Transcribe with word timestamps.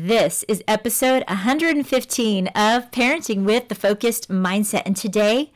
This 0.00 0.44
is 0.46 0.62
episode 0.68 1.24
115 1.26 2.46
of 2.46 2.90
Parenting 2.92 3.42
with 3.42 3.66
the 3.66 3.74
Focused 3.74 4.28
Mindset. 4.28 4.82
And 4.86 4.96
today, 4.96 5.50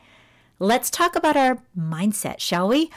let's 0.59 0.89
talk 0.89 1.15
about 1.15 1.37
our 1.37 1.63
mindset, 1.79 2.41
shall 2.41 2.67
we? 2.67 2.91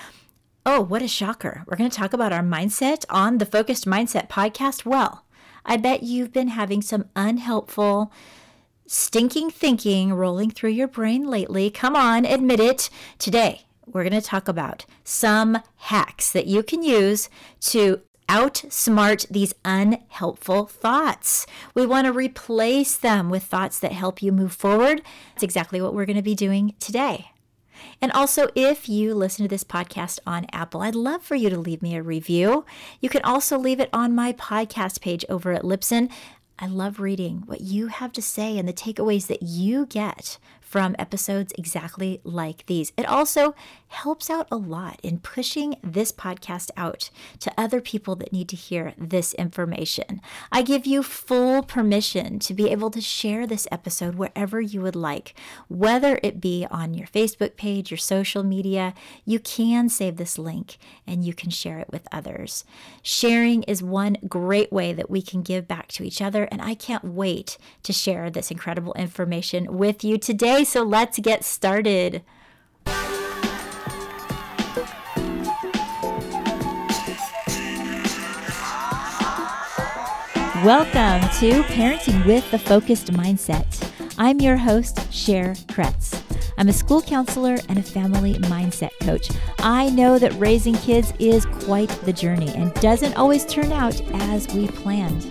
Oh, 0.67 0.81
what 0.81 1.03
a 1.03 1.09
shocker. 1.09 1.63
We're 1.69 1.77
going 1.77 1.89
to 1.89 1.97
talk 1.97 2.13
about 2.13 2.33
our 2.33 2.43
mindset 2.43 3.05
on 3.09 3.39
the 3.39 3.47
Focused 3.47 3.87
Mindset 3.87 4.29
podcast. 4.29 4.85
Well, 4.85 5.25
I 5.65 5.77
bet 5.77 6.03
you've 6.03 6.33
been 6.33 6.49
having 6.49 6.83
some 6.83 7.05
unhelpful, 7.15 8.11
stinking 8.89 9.51
thinking 9.51 10.15
rolling 10.15 10.51
through 10.51 10.71
your 10.71 10.89
brain 10.89 11.29
lately. 11.29 11.71
Come 11.71 11.95
on, 11.95 12.25
admit 12.25 12.59
it. 12.59 12.91
Today, 13.19 13.67
we're 13.87 14.03
going 14.03 14.21
to 14.21 14.27
talk 14.27 14.49
about 14.49 14.85
some 15.05 15.59
hacks 15.77 16.33
that 16.33 16.49
you 16.49 16.65
can 16.65 16.83
use 16.83 17.31
to 17.61 18.01
outsmart 18.29 19.29
these 19.29 19.55
unhelpful 19.65 20.67
thoughts. 20.67 21.47
We 21.75 21.87
want 21.87 22.07
to 22.07 22.13
replace 22.13 22.97
them 22.97 23.31
with 23.31 23.45
thoughts 23.45 23.79
that 23.79 23.93
help 23.93 24.23
you 24.23 24.33
move 24.33 24.53
forward. 24.53 25.03
That's 25.35 25.43
exactly 25.43 25.81
what 25.81 25.95
we're 25.95 26.07
going 26.07 26.17
to 26.17 26.23
be 26.23 26.35
doing 26.35 26.75
today. 26.81 27.31
And 28.01 28.13
also, 28.13 28.49
if 28.55 28.89
you 28.89 29.15
listen 29.15 29.45
to 29.45 29.49
this 29.49 29.65
podcast 29.65 30.19
on 30.27 30.47
Apple, 30.53 30.83
I'd 30.83 30.95
love 30.95 31.23
for 31.23 31.35
you 31.35 31.51
to 31.51 31.59
leave 31.59 31.83
me 31.83 31.95
a 31.95 32.03
review. 32.03 32.65
You 33.01 33.09
can 33.09 33.23
also 33.23 33.59
leave 33.59 33.81
it 33.81 33.91
on 33.93 34.15
my 34.15 34.33
podcast 34.33 35.01
page 35.01 35.25
over 35.29 35.53
at 35.53 35.63
Libsyn. 35.63 36.11
I 36.59 36.67
love 36.67 37.01
reading 37.01 37.43
what 37.47 37.61
you 37.61 37.89
have 37.89 38.13
to 38.13 38.23
say 38.23 38.57
and 38.57 38.67
the 38.67 38.73
takeaways 38.73 39.27
that 39.27 39.43
you 39.43 39.85
get 39.87 40.39
from 40.67 40.97
episodes 40.99 41.53
exactly 41.57 42.21
like 42.25 42.67
these. 42.67 42.93
It 42.97 43.07
also 43.07 43.55
helps 43.87 44.29
out 44.29 44.49
a 44.51 44.57
lot 44.57 44.99
in 45.01 45.21
pushing 45.21 45.77
this 45.81 46.11
podcast 46.11 46.73
out 46.77 47.09
to 47.39 47.53
other 47.57 47.81
people 47.81 48.17
that 48.17 48.33
need 48.33 48.49
to 48.49 48.57
hear 48.57 48.93
this 48.99 49.33
information. 49.35 50.21
I 50.51 50.63
give 50.63 50.85
you 50.85 51.05
full 51.05 51.63
permission 51.63 52.41
to 52.41 52.53
be 52.53 52.69
able 52.69 52.91
to 52.91 53.01
share 53.01 53.47
this 53.47 53.69
episode 53.71 54.17
wherever 54.17 54.61
you 54.61 54.81
would 54.81 54.97
like, 54.97 55.35
whether 55.69 56.19
it 56.25 56.41
be 56.41 56.67
on 56.69 56.95
your 56.95 57.07
Facebook 57.07 57.55
page, 57.55 57.93
your 57.93 57.99
social 57.99 58.43
media. 58.43 58.93
You 59.25 59.39
can 59.39 59.89
save 59.89 60.17
this 60.17 60.37
link 60.37 60.79
and 61.07 61.25
you 61.25 61.33
can 61.33 61.51
share 61.51 61.79
it 61.79 61.91
with 61.93 62.09
others. 62.11 62.65
Sharing 63.03 63.63
is 63.65 63.85
one 63.85 64.17
great 64.29 64.73
way 64.73 64.93
that 64.93 65.11
we 65.11 65.23
can 65.23 65.43
give 65.43 65.69
back 65.69 65.89
to 65.93 66.03
each 66.03 66.21
other, 66.21 66.49
and 66.51 66.61
I 66.61 66.75
can't 66.75 67.05
wait 67.05 67.57
to 67.85 67.93
share 67.93 68.31
this 68.31 68.51
incredible 68.51 68.95
information 68.95 69.79
with 69.79 70.03
you 70.03 70.19
today 70.19 70.56
Okay, 70.57 70.65
so 70.65 70.83
let's 70.85 71.19
get 71.19 71.45
started. 71.45 72.23
Welcome 80.65 81.21
to 81.41 81.63
Parenting 81.69 82.25
with 82.25 82.51
the 82.51 82.59
Focused 82.59 83.13
Mindset. 83.13 83.67
I'm 84.17 84.41
your 84.41 84.57
host, 84.57 85.13
Cher 85.13 85.53
Kretz. 85.67 86.23
I'm 86.57 86.71
a 86.71 86.73
school 86.73 87.03
counselor 87.03 87.59
and 87.69 87.79
a 87.79 87.83
family 87.83 88.37
mindset 88.45 88.99
coach. 89.03 89.29
I 89.59 89.91
know 89.91 90.19
that 90.19 90.33
raising 90.41 90.77
kids 90.77 91.13
is 91.19 91.45
quite 91.45 91.91
the 92.07 92.15
journey 92.15 92.49
and 92.55 92.73
doesn't 92.77 93.15
always 93.19 93.45
turn 93.45 93.73
out 93.73 94.01
as 94.15 94.49
we 94.55 94.69
planned. 94.69 95.23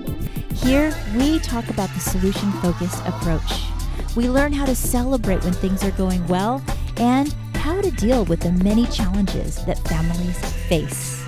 Here, 0.54 0.96
we 1.18 1.40
talk 1.40 1.68
about 1.72 1.90
the 1.96 2.00
solution 2.00 2.52
focused 2.62 3.04
approach. 3.08 3.75
We 4.16 4.30
learn 4.30 4.54
how 4.54 4.66
to 4.66 4.76
celebrate 4.76 5.44
when 5.44 5.54
things 5.54 5.84
are 5.84 5.92
going 5.92 6.26
well 6.28 6.64
and 6.98 7.34
how 7.56 7.82
to 7.82 7.92
deal 7.92 8.26
with 8.26 8.40
the 8.40 8.52
many 8.52 8.86
challenges 8.88 9.64
that 9.66 9.78
families 9.88 10.38
face. 10.68 11.22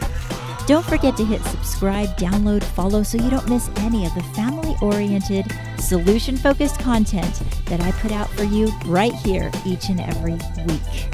Don't 0.68 0.86
forget 0.86 1.16
to 1.18 1.26
hit 1.26 1.42
subscribe, 1.44 2.10
download, 2.18 2.64
follow 2.64 3.04
so 3.04 3.18
you 3.18 3.30
don't 3.30 3.50
miss 3.50 3.70
any 3.78 4.06
of 4.06 4.14
the 4.16 4.24
family 4.36 4.76
oriented, 4.82 5.46
solution 5.80 6.38
focused 6.38 6.80
content 6.80 7.42
that 7.66 7.82
I 7.82 7.92
put 7.94 8.12
out 8.12 8.30
for 8.30 8.44
you 8.44 8.68
right 8.86 9.14
here 9.14 9.52
each 9.66 9.90
and 9.90 10.00
every 10.00 10.34
week. 10.66 11.08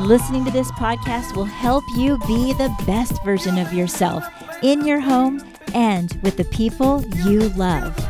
Listening 0.00 0.44
to 0.46 0.50
this 0.50 0.70
podcast 0.72 1.36
will 1.36 1.44
help 1.44 1.84
you 1.96 2.16
be 2.26 2.54
the 2.54 2.74
best 2.86 3.22
version 3.22 3.58
of 3.58 3.72
yourself 3.72 4.26
in 4.62 4.86
your 4.86 5.00
home 5.00 5.42
and 5.74 6.18
with 6.22 6.36
the 6.36 6.44
people 6.44 7.04
you 7.24 7.50
love. 7.50 8.09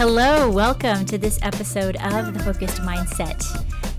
Hello, 0.00 0.50
welcome 0.50 1.04
to 1.04 1.18
this 1.18 1.38
episode 1.42 1.96
of 1.96 2.32
The 2.32 2.42
Focused 2.42 2.78
Mindset. 2.78 3.44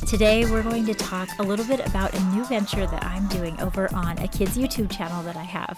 Today, 0.09 0.45
we're 0.45 0.63
going 0.63 0.83
to 0.87 0.95
talk 0.95 1.29
a 1.37 1.43
little 1.43 1.63
bit 1.63 1.79
about 1.85 2.15
a 2.15 2.23
new 2.33 2.43
venture 2.45 2.87
that 2.87 3.05
I'm 3.05 3.27
doing 3.27 3.61
over 3.61 3.87
on 3.93 4.17
a 4.17 4.27
kids' 4.27 4.57
YouTube 4.57 4.89
channel 4.89 5.21
that 5.21 5.35
I 5.35 5.43
have. 5.43 5.77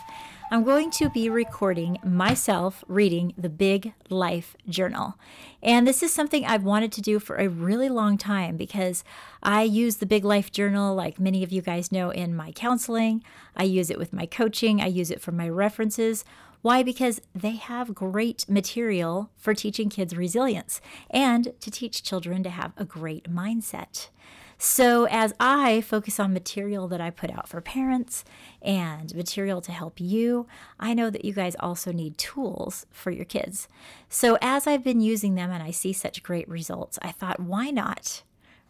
I'm 0.50 0.64
going 0.64 0.92
to 0.92 1.10
be 1.10 1.28
recording 1.28 1.98
myself 2.06 2.86
reading 2.88 3.34
the 3.38 3.50
Big 3.50 3.96
Life 4.10 4.56
Journal. 4.70 5.16
And 5.62 5.86
this 5.86 6.02
is 6.02 6.14
something 6.14 6.46
I've 6.46 6.64
wanted 6.64 6.94
to 6.94 7.02
do 7.02 7.20
for 7.20 7.36
a 7.36 7.50
really 7.50 7.90
long 7.90 8.18
time 8.18 8.56
because 8.56 9.04
I 9.42 9.64
use 9.64 9.98
the 9.98 10.06
Big 10.06 10.24
Life 10.24 10.54
Journal, 10.54 10.96
like 10.96 11.20
many 11.20 11.44
of 11.44 11.52
you 11.52 11.62
guys 11.62 11.92
know, 11.92 12.12
in 12.12 12.34
my 12.34 12.54
counseling. 12.54 13.26
I 13.58 13.64
use 13.64 13.90
it 13.90 14.00
with 14.00 14.14
my 14.14 14.26
coaching, 14.26 14.80
I 14.80 14.88
use 14.88 15.12
it 15.12 15.20
for 15.20 15.34
my 15.34 15.50
references. 15.50 16.24
Why? 16.64 16.82
Because 16.82 17.20
they 17.36 17.58
have 17.58 17.94
great 17.94 18.46
material 18.48 19.30
for 19.38 19.54
teaching 19.54 19.90
kids 19.90 20.16
resilience 20.16 20.80
and 21.10 21.54
to 21.60 21.70
teach 21.70 22.04
children 22.04 22.42
to 22.44 22.50
have 22.50 22.72
a 22.78 22.86
great 22.86 23.30
mindset. 23.30 24.08
So, 24.58 25.06
as 25.10 25.34
I 25.42 25.82
focus 25.82 26.22
on 26.22 26.32
material 26.32 26.88
that 26.88 27.02
I 27.02 27.10
put 27.10 27.30
out 27.30 27.50
for 27.50 27.60
parents 27.60 28.24
and 28.62 29.14
material 29.14 29.60
to 29.60 29.74
help 29.74 30.00
you, 30.00 30.48
I 30.80 30.94
know 30.94 31.10
that 31.10 31.26
you 31.26 31.34
guys 31.34 31.58
also 31.60 31.92
need 31.92 32.18
tools 32.18 32.86
for 32.90 33.12
your 33.12 33.26
kids. 33.26 33.68
So, 34.08 34.38
as 34.42 34.66
I've 34.66 34.86
been 34.86 35.02
using 35.02 35.36
them 35.36 35.52
and 35.52 35.62
I 35.62 35.72
see 35.72 35.92
such 35.92 36.24
great 36.24 36.48
results, 36.48 36.98
I 37.02 37.12
thought, 37.12 37.42
why 37.42 37.72
not 37.72 38.24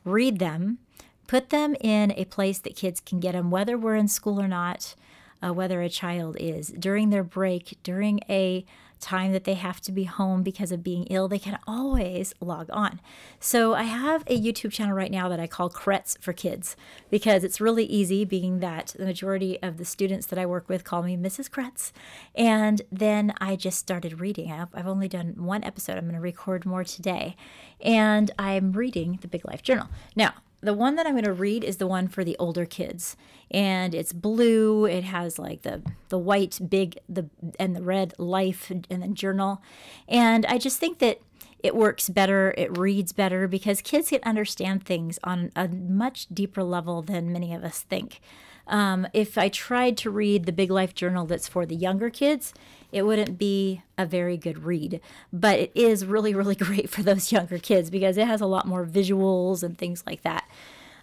read 0.03 0.39
them, 0.39 0.79
put 1.27 1.51
them 1.51 1.75
in 1.79 2.11
a 2.13 2.25
place 2.25 2.57
that 2.57 2.75
kids 2.75 2.99
can 2.99 3.19
get 3.19 3.33
them, 3.33 3.51
whether 3.51 3.77
we're 3.77 3.95
in 3.95 4.07
school 4.07 4.41
or 4.41 4.47
not, 4.47 4.95
uh, 5.43 5.53
whether 5.53 5.81
a 5.81 5.89
child 5.89 6.37
is 6.39 6.69
during 6.69 7.09
their 7.09 7.23
break, 7.23 7.77
during 7.83 8.19
a 8.29 8.65
time 9.03 9.33
that 9.33 9.43
they 9.43 9.53
have 9.55 9.81
to 9.81 9.91
be 9.91 10.05
home 10.05 10.41
because 10.41 10.71
of 10.71 10.81
being 10.81 11.03
ill, 11.05 11.27
they 11.27 11.37
can 11.37 11.59
always 11.67 12.33
log 12.39 12.69
on. 12.71 13.01
So 13.39 13.73
I 13.73 13.83
have 13.83 14.23
a 14.27 14.39
YouTube 14.39 14.71
channel 14.71 14.95
right 14.95 15.11
now 15.11 15.27
that 15.27 15.39
I 15.39 15.45
call 15.45 15.69
Kretz 15.69 16.17
for 16.19 16.31
Kids 16.31 16.75
because 17.11 17.43
it's 17.43 17.59
really 17.59 17.83
easy, 17.85 18.23
being 18.23 18.59
that 18.59 18.95
the 18.97 19.05
majority 19.05 19.61
of 19.61 19.77
the 19.77 19.85
students 19.85 20.25
that 20.27 20.39
I 20.39 20.45
work 20.45 20.69
with 20.69 20.85
call 20.85 21.03
me 21.03 21.17
Mrs. 21.17 21.49
Kretz. 21.49 21.91
And 22.33 22.81
then 22.91 23.33
I 23.39 23.55
just 23.57 23.77
started 23.77 24.21
reading. 24.21 24.51
I've 24.51 24.87
only 24.87 25.09
done 25.09 25.33
one 25.37 25.63
episode. 25.63 25.97
I'm 25.97 26.05
going 26.05 26.15
to 26.15 26.21
record 26.21 26.65
more 26.65 26.85
today. 26.85 27.35
And 27.81 28.31
I'm 28.39 28.71
reading 28.71 29.19
the 29.21 29.27
Big 29.27 29.45
Life 29.45 29.61
Journal. 29.61 29.89
Now, 30.15 30.33
the 30.63 30.73
one 30.73 30.95
that 30.95 31.05
I'm 31.05 31.13
going 31.13 31.25
to 31.25 31.33
read 31.33 31.63
is 31.63 31.77
the 31.77 31.87
one 31.87 32.07
for 32.07 32.23
the 32.23 32.37
older 32.39 32.65
kids, 32.65 33.17
and 33.51 33.93
it's 33.93 34.13
blue. 34.13 34.85
It 34.85 35.03
has 35.03 35.37
like 35.37 35.63
the 35.63 35.81
the 36.09 36.17
white 36.17 36.59
big 36.69 36.97
the 37.09 37.29
and 37.59 37.75
the 37.75 37.83
red 37.83 38.13
life 38.17 38.69
and 38.71 38.85
then 38.89 39.13
journal, 39.13 39.61
and 40.07 40.45
I 40.45 40.57
just 40.57 40.79
think 40.79 40.99
that 40.99 41.19
it 41.59 41.75
works 41.75 42.09
better. 42.09 42.53
It 42.57 42.77
reads 42.77 43.13
better 43.13 43.47
because 43.47 43.81
kids 43.81 44.09
can 44.09 44.19
understand 44.23 44.85
things 44.85 45.19
on 45.23 45.51
a 45.55 45.67
much 45.67 46.27
deeper 46.33 46.63
level 46.63 47.01
than 47.01 47.31
many 47.31 47.53
of 47.53 47.63
us 47.63 47.81
think. 47.81 48.19
Um, 48.67 49.07
if 49.13 49.37
I 49.37 49.49
tried 49.49 49.97
to 49.97 50.09
read 50.09 50.45
the 50.45 50.51
Big 50.51 50.71
Life 50.71 50.95
Journal 50.95 51.25
that's 51.25 51.47
for 51.47 51.65
the 51.65 51.75
younger 51.75 52.09
kids, 52.09 52.53
it 52.91 53.05
wouldn't 53.05 53.37
be 53.37 53.81
a 53.97 54.05
very 54.05 54.37
good 54.37 54.63
read. 54.63 55.01
But 55.31 55.59
it 55.59 55.71
is 55.75 56.05
really, 56.05 56.33
really 56.33 56.55
great 56.67 56.89
for 56.89 57.03
those 57.03 57.31
younger 57.31 57.57
kids 57.57 57.89
because 57.89 58.17
it 58.17 58.27
has 58.27 58.41
a 58.41 58.45
lot 58.45 58.67
more 58.67 58.85
visuals 58.85 59.63
and 59.63 59.77
things 59.77 60.03
like 60.05 60.21
that. 60.21 60.47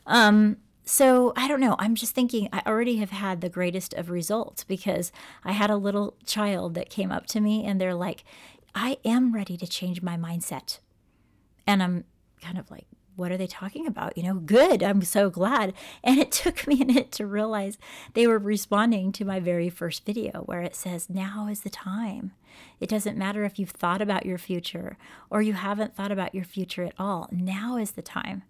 Um, 0.06 0.56
so 0.84 1.32
I 1.37 1.47
don't 1.47 1.60
know. 1.60 1.76
I'm 1.78 1.94
just 1.94 2.15
thinking 2.15 2.49
I 2.53 2.62
already 2.66 2.97
have 2.97 3.10
had 3.10 3.41
the 3.41 3.49
greatest 3.49 3.94
of 3.94 4.11
results 4.11 4.64
because 4.64 5.12
I 5.44 5.52
had 5.52 5.70
a 5.70 5.76
little 5.76 6.17
child 6.25 6.75
that 6.75 6.90
came 6.90 7.12
up 7.12 7.26
to 7.26 7.40
me 7.40 7.64
and 7.64 7.81
they're 7.81 7.94
like, 7.94 8.25
I 8.75 8.99
am 9.05 9.32
ready 9.32 9.56
to 9.56 9.67
change 9.67 10.02
my 10.02 10.17
mindset. 10.17 10.79
And 11.67 11.82
I'm 11.82 12.05
kind 12.43 12.58
of 12.58 12.70
like, 12.70 12.87
what 13.20 13.31
are 13.31 13.37
they 13.37 13.46
talking 13.46 13.87
about? 13.87 14.17
You 14.17 14.25
know, 14.25 14.34
good. 14.34 14.82
I'm 14.82 15.02
so 15.02 15.28
glad. 15.28 15.75
And 16.02 16.19
it 16.19 16.32
took 16.32 16.67
me 16.67 16.81
a 16.81 16.87
minute 16.87 17.12
to 17.12 17.26
realize 17.26 17.78
they 18.14 18.26
were 18.26 18.38
responding 18.38 19.12
to 19.12 19.25
my 19.25 19.38
very 19.38 19.69
first 19.69 20.06
video 20.06 20.40
where 20.46 20.62
it 20.62 20.75
says, 20.75 21.11
now 21.11 21.46
is 21.46 21.61
the 21.61 21.70
time. 21.70 22.32
It 22.81 22.88
doesn't 22.88 23.19
matter 23.19 23.44
if 23.44 23.58
you've 23.58 23.70
thought 23.70 24.00
about 24.00 24.26
your 24.26 24.38
future 24.38 24.96
or 25.28 25.43
you 25.43 25.52
haven't 25.52 25.94
thought 25.94 26.11
about 26.11 26.34
your 26.34 26.44
future 26.44 26.84
at 26.84 26.94
all. 26.99 27.28
Now 27.31 27.76
is 27.76 27.93
the 27.93 28.02
time 28.02 28.43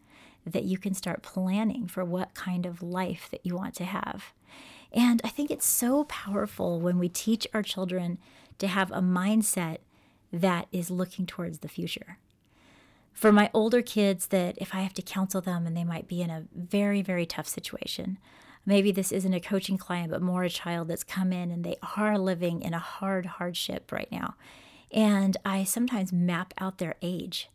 that 0.47 0.65
you 0.65 0.79
can 0.79 0.95
start 0.95 1.23
planning 1.23 1.87
for 1.87 2.05
what 2.05 2.35
kind 2.35 2.65
of 2.65 2.83
life 2.83 3.29
that 3.31 3.45
you 3.45 3.57
want 3.57 3.75
to 3.75 3.85
have. 3.85 4.33
And 4.93 5.21
I 5.25 5.29
think 5.29 5.51
it's 5.51 5.67
so 5.67 6.05
powerful 6.05 6.81
when 6.81 6.99
we 6.99 7.09
teach 7.09 7.47
our 7.53 7.63
children 7.63 8.19
to 8.59 8.69
have 8.69 8.91
a 8.93 9.03
mindset 9.03 9.79
that 10.33 10.69
is 10.71 10.91
looking 10.91 11.27
towards 11.27 11.59
the 11.59 11.69
future 11.69 12.19
for 13.21 13.33
my 13.33 13.51
older 13.53 13.83
kids 13.83 14.29
that 14.29 14.57
if 14.57 14.75
I 14.75 14.81
have 14.81 14.95
to 14.95 15.03
counsel 15.03 15.43
them 15.43 15.67
and 15.67 15.77
they 15.77 15.85
might 15.85 16.09
be 16.09 16.23
in 16.23 16.31
a 16.31 16.47
very, 16.55 17.03
very 17.03 17.27
tough 17.27 17.47
situation, 17.47 18.19
maybe 18.65 18.93
this 18.93 19.13
isn't 19.13 19.35
a 19.35 19.41
coaching 19.41 19.77
client, 19.77 20.11
but 20.11 20.23
more 20.23 20.43
a 20.43 20.49
child 20.49 20.89
that's 20.89 21.05
come 21.05 21.31
in 21.31 21.51
and 21.51 21.63
they 21.63 21.77
are 21.99 22.17
living 22.17 22.63
in 22.63 22.73
a 22.73 22.79
hard 22.79 23.27
hardship 23.27 23.93
right 23.93 24.11
now. 24.11 24.37
And 24.91 25.37
I 25.45 25.65
sometimes 25.65 26.15
map 26.15 26.55
out 26.57 26.79
their 26.79 26.95
age 27.03 27.51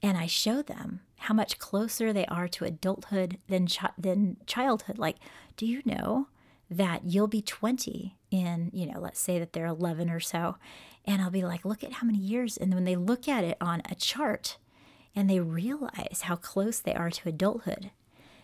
and 0.00 0.16
I 0.16 0.26
show 0.26 0.62
them 0.62 1.00
how 1.18 1.34
much 1.34 1.58
closer 1.58 2.12
they 2.12 2.26
are 2.26 2.46
to 2.46 2.64
adulthood 2.64 3.38
than, 3.48 3.66
than 3.98 4.36
childhood. 4.46 4.96
Like, 4.96 5.16
do 5.56 5.66
you 5.66 5.82
know 5.84 6.28
that 6.70 7.04
you'll 7.04 7.26
be 7.26 7.42
20 7.42 8.16
in, 8.30 8.70
you 8.72 8.86
know, 8.86 9.00
let's 9.00 9.18
say 9.18 9.40
that 9.40 9.54
they're 9.54 9.66
11 9.66 10.08
or 10.08 10.20
so. 10.20 10.54
And 11.04 11.20
I'll 11.20 11.32
be 11.32 11.42
like, 11.42 11.64
look 11.64 11.82
at 11.82 11.94
how 11.94 12.06
many 12.06 12.18
years. 12.18 12.56
And 12.56 12.72
when 12.72 12.84
they 12.84 12.94
look 12.94 13.26
at 13.26 13.42
it 13.42 13.56
on 13.60 13.82
a 13.90 13.96
chart 13.96 14.56
and 15.14 15.28
they 15.28 15.40
realize 15.40 16.22
how 16.22 16.36
close 16.36 16.78
they 16.78 16.94
are 16.94 17.10
to 17.10 17.28
adulthood, 17.28 17.90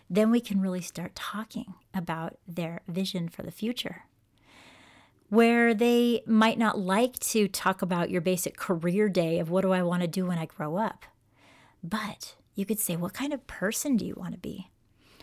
then 0.09 0.31
we 0.31 0.39
can 0.39 0.61
really 0.61 0.81
start 0.81 1.15
talking 1.15 1.73
about 1.93 2.37
their 2.47 2.81
vision 2.87 3.29
for 3.29 3.43
the 3.43 3.51
future. 3.51 4.03
Where 5.29 5.73
they 5.73 6.21
might 6.25 6.57
not 6.57 6.79
like 6.79 7.19
to 7.19 7.47
talk 7.47 7.81
about 7.81 8.09
your 8.09 8.21
basic 8.21 8.55
career 8.55 9.09
day 9.09 9.39
of 9.39 9.49
what 9.49 9.61
do 9.61 9.73
I 9.73 9.83
want 9.83 10.01
to 10.01 10.07
do 10.07 10.25
when 10.25 10.37
I 10.37 10.45
grow 10.45 10.77
up. 10.77 11.05
But 11.83 12.35
you 12.55 12.65
could 12.65 12.79
say, 12.79 12.95
what 12.95 13.13
kind 13.13 13.33
of 13.33 13.45
person 13.45 13.97
do 13.97 14.05
you 14.05 14.15
want 14.15 14.33
to 14.33 14.39
be? 14.39 14.71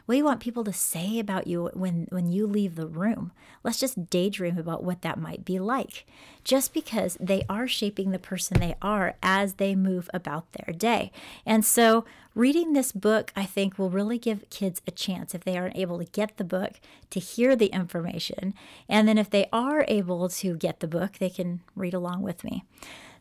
What 0.07 0.15
do 0.15 0.19
you 0.19 0.25
want 0.25 0.41
people 0.41 0.65
to 0.65 0.73
say 0.73 1.19
about 1.19 1.47
you 1.47 1.71
when, 1.73 2.09
when 2.11 2.31
you 2.31 2.47
leave 2.47 2.75
the 2.75 2.87
room? 2.87 3.33
Let's 3.63 3.81
just 3.81 4.11
daydream 4.11 4.59
about 4.59 4.85
what 4.85 5.01
that 5.01 5.19
might 5.19 5.47
be 5.47 5.59
like. 5.59 6.05
Just 6.45 6.75
because 6.75 7.17
they 7.19 7.45
are 7.49 7.67
shaping 7.67 8.11
the 8.11 8.19
person 8.19 8.61
they 8.61 8.75
are 8.83 9.15
as 9.23 9.55
they 9.55 9.75
move 9.75 10.11
about 10.13 10.53
their 10.53 10.75
day. 10.75 11.11
And 11.47 11.65
so, 11.65 12.05
reading 12.35 12.75
this 12.75 12.93
book, 12.93 13.33
I 13.35 13.47
think, 13.47 13.79
will 13.79 13.89
really 13.89 14.19
give 14.19 14.51
kids 14.51 14.83
a 14.87 14.91
chance 14.91 15.35
if 15.35 15.43
they 15.43 15.57
aren't 15.57 15.79
able 15.79 15.99
to 15.99 16.05
get 16.05 16.37
the 16.37 16.45
book 16.45 16.81
to 17.09 17.19
hear 17.19 17.57
the 17.57 17.69
information. 17.69 18.53
And 18.91 19.09
then, 19.09 19.17
if 19.17 19.31
they 19.31 19.49
are 19.55 19.87
able 19.89 20.29
to 20.29 20.57
get 20.59 20.81
the 20.81 20.89
book, 20.89 21.13
they 21.19 21.31
can 21.31 21.61
read 21.75 21.95
along 21.95 22.21
with 22.21 22.45
me. 22.45 22.65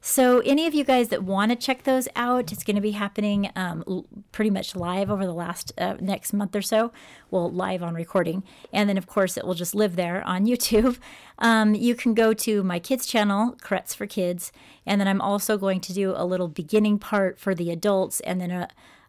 So, 0.05 0.39
any 0.41 0.67
of 0.67 0.73
you 0.73 0.83
guys 0.83 1.07
that 1.07 1.23
want 1.23 1.53
to 1.53 1.55
check 1.55 1.83
those 1.83 2.09
out, 2.13 2.51
it's 2.51 2.65
going 2.65 2.75
to 2.75 2.81
be 2.81 2.91
happening 2.91 3.49
um, 3.55 3.85
l- 3.87 4.05
pretty 4.33 4.49
much 4.49 4.75
live 4.75 5.09
over 5.09 5.25
the 5.25 5.33
last 5.33 5.71
uh, 5.77 5.95
next 6.01 6.33
month 6.33 6.57
or 6.57 6.61
so. 6.61 6.91
Well, 7.31 7.49
live 7.49 7.81
on 7.81 7.93
recording. 7.93 8.43
And 8.73 8.89
then, 8.89 8.97
of 8.97 9.07
course, 9.07 9.37
it 9.37 9.45
will 9.45 9.53
just 9.53 9.73
live 9.73 9.95
there 9.95 10.21
on 10.27 10.45
YouTube. 10.45 10.97
Um, 11.39 11.73
you 11.73 11.95
can 11.95 12.13
go 12.13 12.33
to 12.33 12.63
my 12.63 12.79
kids' 12.79 13.05
channel, 13.05 13.55
Kretz 13.61 13.95
for 13.95 14.05
Kids. 14.05 14.51
And 14.85 14.99
then 14.99 15.07
I'm 15.07 15.21
also 15.21 15.57
going 15.57 15.79
to 15.79 15.93
do 15.93 16.13
a 16.13 16.25
little 16.25 16.49
beginning 16.49 16.99
part 16.99 17.39
for 17.39 17.55
the 17.55 17.71
adults 17.71 18.19
and 18.19 18.41
then 18.41 18.51
a 18.51 18.67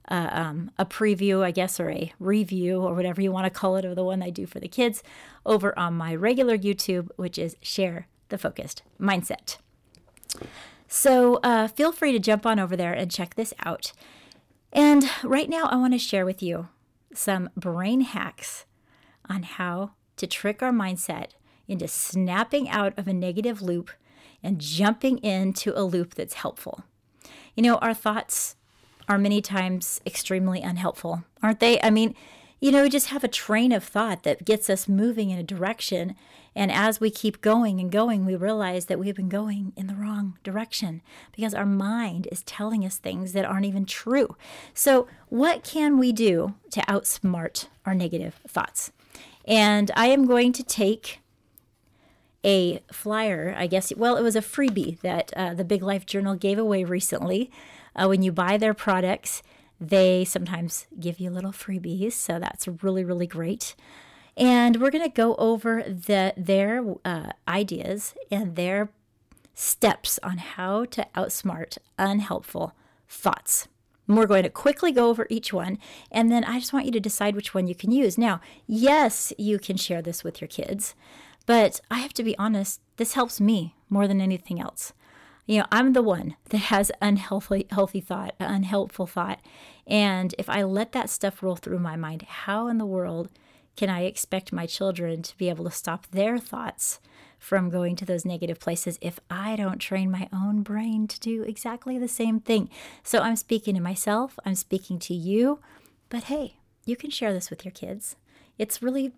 uh, 0.09 0.29
um, 0.31 0.71
a 0.79 0.87
preview, 0.87 1.43
I 1.43 1.51
guess, 1.51 1.81
or 1.81 1.91
a 1.91 2.13
review, 2.21 2.83
or 2.83 2.95
whatever 2.95 3.21
you 3.21 3.33
want 3.33 3.47
to 3.47 3.51
call 3.51 3.77
it, 3.77 3.85
of 3.85 3.97
the 3.97 4.05
one 4.05 4.23
I 4.23 4.31
do 4.31 4.47
for 4.47 4.61
the 4.61 4.69
kids 4.69 5.03
over 5.45 5.77
on 5.77 5.95
my 5.95 6.15
regular 6.15 6.57
YouTube, 6.57 7.09
which 7.17 7.37
is 7.37 7.57
Share 7.63 8.07
the 8.29 8.39
Focused 8.39 8.83
Mindset. 9.01 9.57
So 10.89 11.37
uh, 11.43 11.69
feel 11.69 11.93
free 11.93 12.13
to 12.13 12.19
jump 12.19 12.47
on 12.47 12.59
over 12.59 12.77
there 12.77 12.93
and 12.93 13.11
check 13.11 13.35
this 13.35 13.55
out. 13.65 13.93
And 14.73 15.09
right 15.23 15.49
now, 15.49 15.67
I 15.67 15.77
want 15.77 15.93
to 15.95 15.99
share 15.99 16.25
with 16.25 16.43
you 16.43 16.69
some 17.15 17.51
brain 17.57 18.01
hacks 18.03 18.67
on 19.29 19.45
how 19.45 19.93
to 20.17 20.27
trick 20.27 20.63
our 20.63 20.73
mindset 20.73 21.31
into 21.67 21.89
snapping 21.89 22.69
out 22.69 22.97
of 22.99 23.09
a 23.09 23.13
negative 23.13 23.63
loop 23.63 23.91
and 24.43 24.61
jumping 24.61 25.19
into 25.19 25.77
a 25.79 25.83
loop 25.83 26.15
that's 26.15 26.35
helpful. 26.35 26.85
You 27.55 27.63
know, 27.63 27.77
our 27.77 27.95
thoughts 27.95 28.57
are 29.09 29.19
many 29.19 29.41
times 29.41 30.01
extremely 30.07 30.61
unhelpful, 30.61 31.25
aren't 31.43 31.61
they? 31.61 31.81
I 31.81 31.91
mean, 31.91 32.15
you 32.61 32.71
know, 32.71 32.83
we 32.83 32.89
just 32.89 33.09
have 33.09 33.25
a 33.25 33.29
train 33.29 33.73
of 33.73 33.85
thought 33.85 34.23
that 34.23 34.45
gets 34.45 34.71
us 34.71 34.89
moving 34.89 35.31
in 35.31 35.39
a 35.39 35.43
direction. 35.43 36.15
And 36.55 36.71
as 36.71 37.01
we 37.01 37.11
keep 37.11 37.41
going 37.41 37.81
and 37.81 37.91
going, 37.91 38.25
we 38.25 38.37
realize 38.37 38.87
that 38.87 38.99
we've 38.99 39.17
been 39.17 39.29
going 39.29 39.73
in 39.77 39.87
the 39.87 39.95
wrong 39.95 40.39
direction 40.43 41.03
because 41.35 41.53
our 41.53 41.67
mind 41.67 42.29
is 42.31 42.43
telling 42.43 42.85
us 42.85 42.97
things 42.97 43.33
that 43.33 43.45
aren't 43.45 43.67
even 43.67 43.85
true. 43.85 44.37
So, 44.73 45.09
what 45.29 45.65
can 45.65 45.99
we 45.99 46.13
do 46.13 46.55
to 46.71 46.81
outsmart 46.83 47.67
our 47.85 47.95
negative 47.95 48.41
thoughts? 48.47 48.93
And 49.47 49.91
I 49.97 50.07
am 50.07 50.27
going 50.27 50.53
to 50.53 50.63
take 50.63 51.21
a 52.45 52.83
flyer, 52.93 53.55
I 53.57 53.67
guess, 53.67 53.93
well, 53.97 54.17
it 54.17 54.23
was 54.23 54.37
a 54.37 54.41
freebie 54.41 55.01
that 55.01 55.33
uh, 55.35 55.55
the 55.55 55.65
Big 55.65 55.83
Life 55.83 56.07
Journal 56.07 56.35
gave 56.35 56.59
away 56.59 56.85
recently. 56.85 57.51
Uh, 57.97 58.07
when 58.07 58.23
you 58.23 58.33
buy 58.33 58.57
their 58.57 58.75
products, 58.75 59.43
they 59.81 60.25
sometimes 60.25 60.87
give 60.99 61.19
you 61.19 61.31
little 61.31 61.53
freebies, 61.53 62.13
so 62.13 62.39
that's 62.39 62.69
really, 62.83 63.05
really 63.05 63.27
great. 63.27 63.75
And 64.37 64.81
we're 64.81 64.91
going 64.91 65.05
to 65.05 65.11
go 65.11 65.35
over 65.37 65.83
the, 65.83 66.35
their 66.37 66.85
uh, 67.05 67.31
ideas 67.47 68.15
and 68.31 68.57
their 68.57 68.91
steps 69.55 70.19
on 70.23 70.39
how 70.39 70.85
to 70.87 71.07
outsmart 71.15 71.79
unhelpful 71.99 72.75
thoughts. 73.09 73.69
And 74.07 74.17
we're 74.17 74.27
going 74.27 74.43
to 74.43 74.51
quickly 74.51 74.93
go 74.93 75.09
over 75.09 75.27
each 75.31 75.53
one, 75.53 75.79
and 76.11 76.31
then 76.31 76.45
I 76.45 76.59
just 76.59 76.73
want 76.73 76.87
you 76.87 76.93
to 76.93 77.01
decide 77.01 77.37
which 77.37 77.55
one 77.55 77.69
you 77.69 77.75
can 77.75 77.91
use. 77.91 78.19
Now, 78.19 78.41
yes, 78.67 79.33
you 79.39 79.59
can 79.59 79.77
share 79.77 80.03
this 80.03 80.23
with 80.25 80.41
your 80.41 80.49
kids, 80.49 80.95
but 81.47 81.81
I 81.91 81.99
have 81.99 82.13
to 82.15 82.23
be 82.23 82.37
honest, 82.37 82.81
this 82.97 83.15
helps 83.15 83.41
me 83.41 83.75
more 83.89 84.07
than 84.07 84.21
anything 84.21 84.61
else. 84.61 84.93
You 85.47 85.61
know, 85.61 85.67
I'm 85.71 85.93
the 85.93 86.03
one 86.03 86.37
that 86.49 86.59
has 86.59 86.91
unhealthy 87.03 87.67
healthy 87.71 88.01
thought, 88.01 88.35
unhelpful 88.41 89.07
thought. 89.07 89.41
And 89.87 90.35
if 90.39 90.49
I 90.49 90.63
let 90.63 90.93
that 90.93 91.11
stuff 91.11 91.43
roll 91.43 91.57
through 91.57 91.81
my 91.81 91.97
mind, 91.97 92.23
how 92.23 92.69
in 92.69 92.79
the 92.79 92.87
world 92.87 93.29
can 93.77 93.91
I 93.91 94.05
expect 94.05 94.53
my 94.53 94.67
children 94.67 95.23
to 95.23 95.37
be 95.37 95.49
able 95.49 95.65
to 95.65 95.71
stop 95.71 96.07
their 96.11 96.39
thoughts 96.39 97.01
from 97.39 97.69
going 97.69 97.97
to 97.97 98.05
those 98.05 98.25
negative 98.25 98.59
places 98.59 98.99
if 99.03 99.21
I 99.29 99.57
don't 99.57 99.79
train 99.79 100.11
my 100.11 100.29
own 100.33 100.63
brain 100.63 101.07
to 101.09 101.21
do 101.21 101.43
exactly 101.43 101.99
the 101.99 102.09
same 102.09 102.41
thing? 102.41 102.71
So 103.03 103.19
I'm 103.19 103.37
speaking 103.37 103.75
to 103.75 103.81
myself, 103.81 104.39
I'm 104.47 104.55
speaking 104.55 104.99
to 105.01 105.15
you, 105.15 105.59
but 106.09 106.25
hey, 106.25 106.57
you 106.87 106.97
can 106.97 107.11
share 107.11 107.33
this 107.33 107.51
with 107.51 107.65
your 107.65 107.73
kids. 107.73 108.17
It's 108.57 108.83
really 108.83 109.13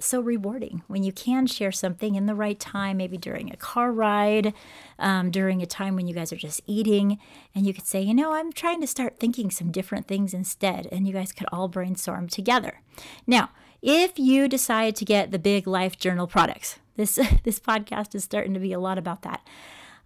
so 0.00 0.20
rewarding 0.20 0.82
when 0.86 1.02
you 1.02 1.12
can 1.12 1.46
share 1.46 1.72
something 1.72 2.14
in 2.14 2.26
the 2.26 2.34
right 2.34 2.58
time, 2.58 2.96
maybe 2.96 3.16
during 3.16 3.52
a 3.52 3.56
car 3.56 3.92
ride, 3.92 4.54
um, 4.98 5.30
during 5.30 5.60
a 5.60 5.66
time 5.66 5.96
when 5.96 6.06
you 6.06 6.14
guys 6.14 6.32
are 6.32 6.36
just 6.36 6.60
eating, 6.66 7.18
and 7.54 7.66
you 7.66 7.74
could 7.74 7.86
say, 7.86 8.00
you 8.00 8.14
know, 8.14 8.32
I'm 8.32 8.52
trying 8.52 8.80
to 8.80 8.86
start 8.86 9.18
thinking 9.18 9.50
some 9.50 9.70
different 9.70 10.06
things 10.06 10.32
instead, 10.32 10.86
and 10.92 11.06
you 11.06 11.12
guys 11.12 11.32
could 11.32 11.48
all 11.52 11.68
brainstorm 11.68 12.28
together. 12.28 12.80
Now, 13.26 13.50
if 13.82 14.18
you 14.18 14.48
decide 14.48 14.96
to 14.96 15.04
get 15.04 15.30
the 15.30 15.38
Big 15.38 15.66
Life 15.66 15.98
Journal 15.98 16.26
products, 16.26 16.78
this 16.96 17.14
this 17.44 17.60
podcast 17.60 18.14
is 18.14 18.24
starting 18.24 18.54
to 18.54 18.60
be 18.60 18.72
a 18.72 18.80
lot 18.80 18.98
about 18.98 19.22
that. 19.22 19.46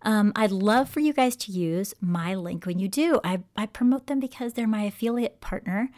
Um, 0.02 0.32
I'd 0.34 0.50
love 0.50 0.88
for 0.88 1.00
you 1.00 1.12
guys 1.12 1.36
to 1.36 1.52
use 1.52 1.94
my 2.00 2.34
link 2.34 2.66
when 2.66 2.78
you 2.78 2.88
do. 2.88 3.20
I, 3.22 3.40
I 3.56 3.66
promote 3.66 4.08
them 4.08 4.18
because 4.18 4.54
they're 4.54 4.66
my 4.66 4.82
affiliate 4.82 5.40
partner, 5.40 5.90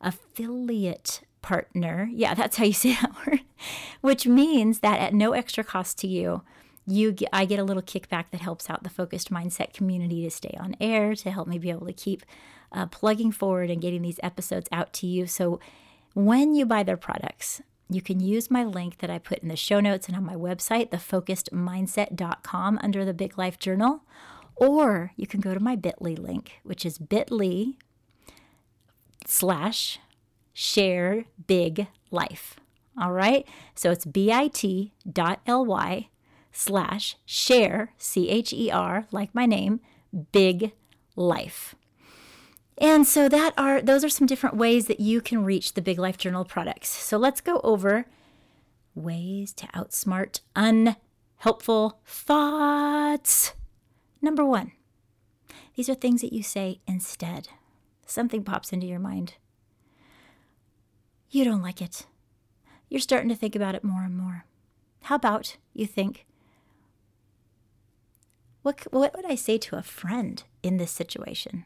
affiliate 0.00 1.20
partner. 1.42 2.08
Yeah, 2.12 2.34
that's 2.34 2.56
how 2.56 2.64
you 2.64 2.72
say 2.72 2.92
that 2.94 3.14
word. 3.26 3.40
Which 4.00 4.26
means 4.26 4.80
that 4.80 5.00
at 5.00 5.14
no 5.14 5.32
extra 5.32 5.64
cost 5.64 5.98
to 5.98 6.06
you, 6.06 6.42
you 6.86 7.12
get, 7.12 7.28
I 7.32 7.44
get 7.44 7.58
a 7.58 7.64
little 7.64 7.82
kickback 7.82 8.26
that 8.30 8.40
helps 8.40 8.68
out 8.70 8.82
the 8.82 8.90
focused 8.90 9.30
mindset 9.30 9.72
community 9.72 10.22
to 10.22 10.30
stay 10.30 10.56
on 10.58 10.76
air, 10.80 11.14
to 11.14 11.30
help 11.30 11.46
me 11.46 11.58
be 11.58 11.70
able 11.70 11.86
to 11.86 11.92
keep 11.92 12.24
uh, 12.72 12.86
plugging 12.86 13.32
forward 13.32 13.70
and 13.70 13.80
getting 13.80 14.02
these 14.02 14.20
episodes 14.22 14.68
out 14.72 14.92
to 14.94 15.06
you. 15.06 15.26
So 15.26 15.60
when 16.14 16.54
you 16.54 16.66
buy 16.66 16.82
their 16.82 16.96
products, 16.96 17.62
you 17.88 18.00
can 18.00 18.20
use 18.20 18.50
my 18.50 18.64
link 18.64 18.98
that 18.98 19.10
I 19.10 19.18
put 19.18 19.38
in 19.38 19.48
the 19.48 19.56
show 19.56 19.80
notes 19.80 20.06
and 20.06 20.16
on 20.16 20.24
my 20.24 20.36
website, 20.36 20.90
thefocusedmindset.com, 20.90 22.78
under 22.82 23.04
the 23.04 23.14
Big 23.14 23.36
Life 23.36 23.58
Journal, 23.58 24.02
or 24.56 25.12
you 25.16 25.26
can 25.26 25.40
go 25.40 25.54
to 25.54 25.60
my 25.60 25.74
bit.ly 25.74 26.14
link, 26.14 26.60
which 26.62 26.86
is 26.86 26.98
bit.ly 26.98 27.74
slash 29.26 29.98
Cher 30.62 31.24
big 31.46 31.86
life. 32.10 32.60
All 33.00 33.12
right. 33.12 33.48
So 33.74 33.90
it's 33.90 34.04
bit.ly 34.04 36.08
slash 36.52 37.16
Cher, 37.24 37.94
C 37.96 38.28
H 38.28 38.52
E 38.52 38.70
R, 38.70 39.06
like 39.10 39.34
my 39.34 39.46
name, 39.46 39.80
big 40.32 40.72
life. 41.16 41.74
And 42.76 43.06
so 43.06 43.26
that 43.30 43.54
are 43.56 43.80
those 43.80 44.04
are 44.04 44.10
some 44.10 44.26
different 44.26 44.58
ways 44.58 44.86
that 44.88 45.00
you 45.00 45.22
can 45.22 45.46
reach 45.46 45.72
the 45.72 45.80
Big 45.80 45.98
Life 45.98 46.18
Journal 46.18 46.44
products. 46.44 46.90
So 46.90 47.16
let's 47.16 47.40
go 47.40 47.62
over 47.64 48.04
ways 48.94 49.54
to 49.54 49.66
outsmart 49.68 50.40
unhelpful 50.54 52.00
thoughts. 52.04 53.54
Number 54.20 54.44
1. 54.44 54.72
These 55.74 55.88
are 55.88 55.94
things 55.94 56.20
that 56.20 56.34
you 56.34 56.42
say 56.42 56.80
instead. 56.86 57.48
Something 58.04 58.44
pops 58.44 58.74
into 58.74 58.86
your 58.86 58.98
mind. 58.98 59.36
You 61.30 61.44
don't 61.44 61.62
like 61.62 61.80
it. 61.80 62.06
You're 62.88 63.00
starting 63.00 63.28
to 63.28 63.36
think 63.36 63.54
about 63.54 63.74
it 63.74 63.84
more 63.84 64.02
and 64.02 64.16
more. 64.16 64.44
How 65.04 65.14
about 65.16 65.56
you 65.72 65.86
think, 65.86 66.26
what, 68.62 68.80
what 68.92 69.14
would 69.16 69.24
I 69.24 69.36
say 69.36 69.56
to 69.58 69.76
a 69.76 69.82
friend 69.82 70.42
in 70.62 70.76
this 70.76 70.90
situation? 70.90 71.64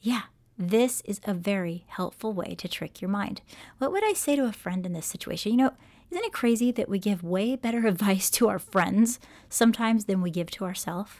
Yeah, 0.00 0.22
This 0.58 1.02
is 1.04 1.20
a 1.24 1.34
very 1.34 1.84
helpful 1.88 2.32
way 2.32 2.54
to 2.54 2.68
trick 2.68 3.02
your 3.02 3.10
mind. 3.10 3.42
What 3.78 3.92
would 3.92 4.04
I 4.04 4.14
say 4.14 4.36
to 4.36 4.44
a 4.46 4.52
friend 4.52 4.86
in 4.86 4.94
this 4.94 5.04
situation? 5.06 5.52
You 5.52 5.58
know, 5.58 5.72
isn't 6.10 6.24
it 6.24 6.32
crazy 6.32 6.72
that 6.72 6.88
we 6.88 6.98
give 6.98 7.22
way 7.22 7.56
better 7.56 7.86
advice 7.86 8.30
to 8.30 8.48
our 8.48 8.58
friends 8.58 9.20
sometimes 9.50 10.06
than 10.06 10.22
we 10.22 10.30
give 10.30 10.50
to 10.52 10.64
ourselves? 10.64 11.12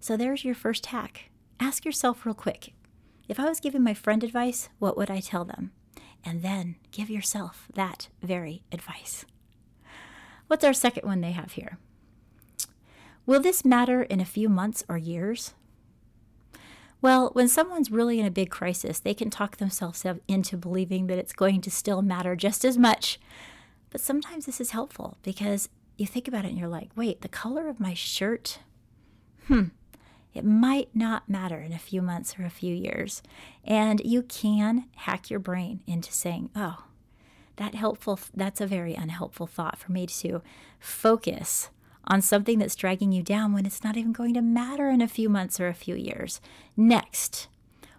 So 0.00 0.16
there's 0.16 0.44
your 0.44 0.54
first 0.54 0.86
hack. 0.86 1.30
Ask 1.60 1.84
yourself 1.84 2.26
real 2.26 2.34
quick 2.34 2.74
if 3.28 3.38
I 3.40 3.48
was 3.48 3.60
giving 3.60 3.82
my 3.82 3.94
friend 3.94 4.22
advice, 4.24 4.68
what 4.78 4.96
would 4.96 5.10
I 5.10 5.20
tell 5.20 5.44
them? 5.44 5.70
And 6.24 6.42
then 6.42 6.76
give 6.90 7.10
yourself 7.10 7.66
that 7.74 8.08
very 8.22 8.62
advice. 8.70 9.24
What's 10.46 10.64
our 10.64 10.72
second 10.72 11.06
one 11.06 11.20
they 11.20 11.32
have 11.32 11.52
here? 11.52 11.78
Will 13.26 13.40
this 13.40 13.64
matter 13.64 14.02
in 14.02 14.20
a 14.20 14.24
few 14.24 14.48
months 14.48 14.84
or 14.88 14.98
years? 14.98 15.54
Well, 17.00 17.30
when 17.32 17.48
someone's 17.48 17.90
really 17.90 18.20
in 18.20 18.26
a 18.26 18.30
big 18.30 18.50
crisis, 18.50 19.00
they 19.00 19.14
can 19.14 19.30
talk 19.30 19.56
themselves 19.56 20.06
into 20.28 20.56
believing 20.56 21.08
that 21.08 21.18
it's 21.18 21.32
going 21.32 21.60
to 21.62 21.70
still 21.70 22.02
matter 22.02 22.36
just 22.36 22.64
as 22.64 22.78
much. 22.78 23.18
But 23.90 24.00
sometimes 24.00 24.46
this 24.46 24.60
is 24.60 24.70
helpful 24.70 25.18
because 25.22 25.68
you 25.96 26.06
think 26.06 26.28
about 26.28 26.44
it 26.44 26.48
and 26.48 26.58
you're 26.58 26.68
like, 26.68 26.90
wait, 26.94 27.20
the 27.20 27.28
color 27.28 27.68
of 27.68 27.80
my 27.80 27.94
shirt? 27.94 28.60
Hmm, 29.48 29.64
it 30.34 30.44
might 30.44 30.88
not 30.94 31.28
matter 31.28 31.60
in 31.60 31.72
a 31.72 31.78
few 31.78 32.02
months 32.02 32.38
or 32.38 32.44
a 32.44 32.50
few 32.50 32.74
years. 32.74 33.22
And 33.64 34.00
you 34.04 34.22
can 34.22 34.86
hack 34.96 35.30
your 35.30 35.40
brain 35.40 35.80
into 35.86 36.12
saying, 36.12 36.50
oh, 36.56 36.84
that 37.56 37.74
helpful 37.74 38.18
that's 38.34 38.60
a 38.60 38.66
very 38.66 38.94
unhelpful 38.94 39.46
thought 39.46 39.78
for 39.78 39.92
me 39.92 40.06
to 40.06 40.42
focus 40.80 41.70
on 42.06 42.20
something 42.20 42.58
that's 42.58 42.74
dragging 42.74 43.12
you 43.12 43.22
down 43.22 43.52
when 43.52 43.66
it's 43.66 43.84
not 43.84 43.96
even 43.96 44.12
going 44.12 44.34
to 44.34 44.42
matter 44.42 44.88
in 44.88 45.00
a 45.00 45.08
few 45.08 45.28
months 45.28 45.60
or 45.60 45.68
a 45.68 45.74
few 45.74 45.94
years. 45.94 46.40
Next, 46.76 47.48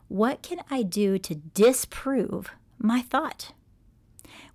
what 0.08 0.42
can 0.42 0.60
I 0.70 0.84
do 0.84 1.18
to 1.20 1.36
disprove 1.36 2.52
my 2.78 3.02
thought? 3.02 3.54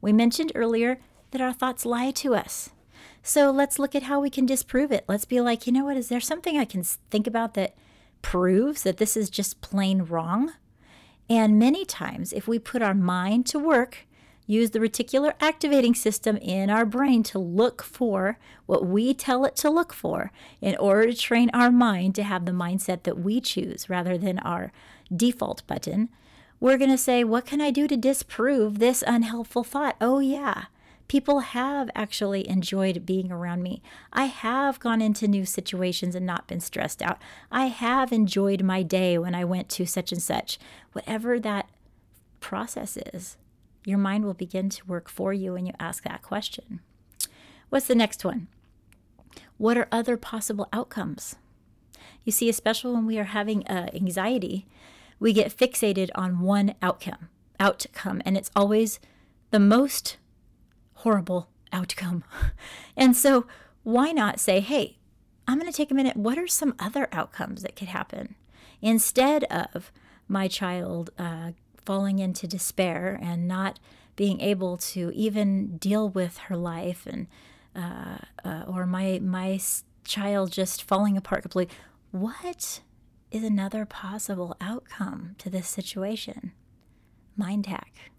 We 0.00 0.12
mentioned 0.12 0.52
earlier 0.54 0.99
that 1.30 1.40
our 1.40 1.52
thoughts 1.52 1.87
lie 1.87 2.11
to 2.12 2.35
us. 2.35 2.70
So 3.28 3.50
let's 3.50 3.78
look 3.78 3.94
at 3.94 4.04
how 4.04 4.20
we 4.20 4.30
can 4.30 4.47
disprove 4.47 4.90
it. 4.90 5.04
Let's 5.06 5.26
be 5.26 5.38
like, 5.42 5.66
you 5.66 5.73
know 5.75 5.85
what? 5.85 5.99
Is 5.99 6.08
there 6.08 6.18
something 6.18 6.56
I 6.56 6.64
can 6.64 6.82
think 6.82 7.26
about 7.26 7.52
that 7.52 7.76
proves 8.23 8.85
that 8.85 8.97
this 8.97 9.18
is 9.18 9.28
just 9.28 9.61
plain 9.61 10.00
wrong? 10.00 10.54
And 11.28 11.58
many 11.58 11.85
times, 11.85 12.32
if 12.32 12.49
we 12.49 12.58
put 12.58 12.80
our 12.80 12.94
mind 12.94 13.44
to 13.49 13.58
work 13.58 14.06
use 14.47 14.70
the 14.70 14.78
reticular 14.78 15.35
activating 15.40 15.94
system 15.94 16.38
in 16.38 16.70
our 16.70 16.87
brain 16.87 17.23
to 17.23 17.38
look 17.38 17.82
for 17.82 18.38
what 18.64 18.87
we 18.87 19.12
tell 19.12 19.44
it 19.44 19.54
to 19.56 19.68
look 19.68 19.92
for 19.92 20.32
in 20.62 20.75
order 20.76 21.12
to 21.12 21.14
train 21.14 21.50
our 21.52 21.70
mind 21.70 22.14
to 22.14 22.23
have 22.23 22.47
the 22.47 22.52
mindset 22.52 23.02
that 23.02 23.18
we 23.18 23.42
choose 23.42 23.90
rather 23.90 24.16
than 24.16 24.38
our 24.38 24.73
default 25.14 25.66
button. 25.66 26.08
We're 26.61 26.78
going 26.78 26.90
to 26.90 26.97
say, 26.97 27.25
What 27.25 27.44
can 27.44 27.61
I 27.61 27.70
do 27.73 27.87
to 27.88 27.97
disprove 27.99 28.78
this 28.78 29.04
unhelpful 29.06 29.64
thought? 29.64 29.97
Oh, 30.00 30.18
yeah. 30.18 30.64
People 31.09 31.41
have 31.41 31.88
actually 31.95 32.47
enjoyed 32.49 33.07
being 33.07 33.33
around 33.33 33.62
me. 33.62 33.83
I 34.12 34.27
have 34.27 34.79
gone 34.79 35.00
into 35.00 35.27
new 35.27 35.47
situations 35.47 36.15
and 36.15 36.27
not 36.27 36.47
been 36.47 36.61
stressed 36.61 37.00
out. 37.00 37.19
I 37.50 37.67
have 37.67 38.12
enjoyed 38.12 38.62
my 38.62 38.83
day 38.83 39.17
when 39.17 39.35
I 39.35 39.45
went 39.45 39.71
to 39.71 39.87
such 39.87 40.12
and 40.12 40.23
such. 40.23 40.59
Whatever 40.93 41.41
that 41.41 41.71
process 42.41 42.99
is, 43.15 43.38
your 43.87 43.97
mind 43.97 44.27
will 44.27 44.35
begin 44.35 44.69
to 44.69 44.87
work 44.87 45.09
for 45.09 45.33
you 45.33 45.55
when 45.55 45.65
you 45.65 45.73
ask 45.81 46.05
that 46.05 46.23
question. 46.23 46.81
What's 47.71 47.87
the 47.87 47.95
next 47.95 48.23
one? 48.23 48.49
What 49.57 49.79
are 49.79 49.88
other 49.91 50.19
possible 50.19 50.69
outcomes? 50.75 51.37
You 52.23 52.33
see, 52.33 52.50
especially 52.50 52.93
when 52.93 53.07
we 53.07 53.19
are 53.19 53.25
having 53.25 53.67
uh, 53.67 53.88
anxiety, 53.95 54.67
we 55.19 55.33
get 55.33 55.57
fixated 55.57 56.11
on 56.15 56.41
one 56.41 56.75
outcome, 56.83 57.29
outcome, 57.59 58.21
and 58.27 58.37
it's 58.37 58.50
always 58.55 59.00
the 59.50 59.59
most 59.59 60.19
horrible 61.02 61.49
outcome. 61.73 62.25
and 62.97 63.17
so, 63.17 63.47
why 63.83 64.12
not 64.12 64.40
say, 64.40 64.61
"Hey, 64.61 64.99
I'm 65.47 65.59
going 65.59 65.71
to 65.71 65.76
take 65.76 65.90
a 65.90 65.95
minute. 65.95 66.17
What 66.17 66.38
are 66.38 66.47
some 66.47 66.75
other 66.78 67.09
outcomes 67.12 67.62
that 67.62 67.76
could 67.76 67.88
happen?" 67.88 68.35
Instead 68.81 69.45
of 69.45 69.90
my 70.28 70.47
child 70.47 71.11
uh, 71.19 71.52
falling 71.85 72.19
into 72.19 72.47
despair 72.47 73.19
and 73.21 73.49
not 73.49 73.81
being 74.14 74.40
able 74.40 74.76
to 74.76 75.11
even 75.14 75.78
deal 75.78 76.09
with 76.09 76.37
her 76.37 76.57
life 76.57 77.07
and 77.07 77.28
uh, 77.75 78.19
uh, 78.45 78.64
or 78.67 78.85
my 78.85 79.21
my 79.23 79.59
child 80.05 80.50
just 80.52 80.83
falling 80.83 81.17
apart 81.17 81.43
completely 81.43 81.75
what 82.11 82.81
is 83.31 83.45
another 83.45 83.87
possible 83.87 84.57
outcome 84.61 85.35
to 85.38 85.49
this 85.49 85.69
situation 85.69 86.52
mind 87.37 87.67
hack 87.67 88.11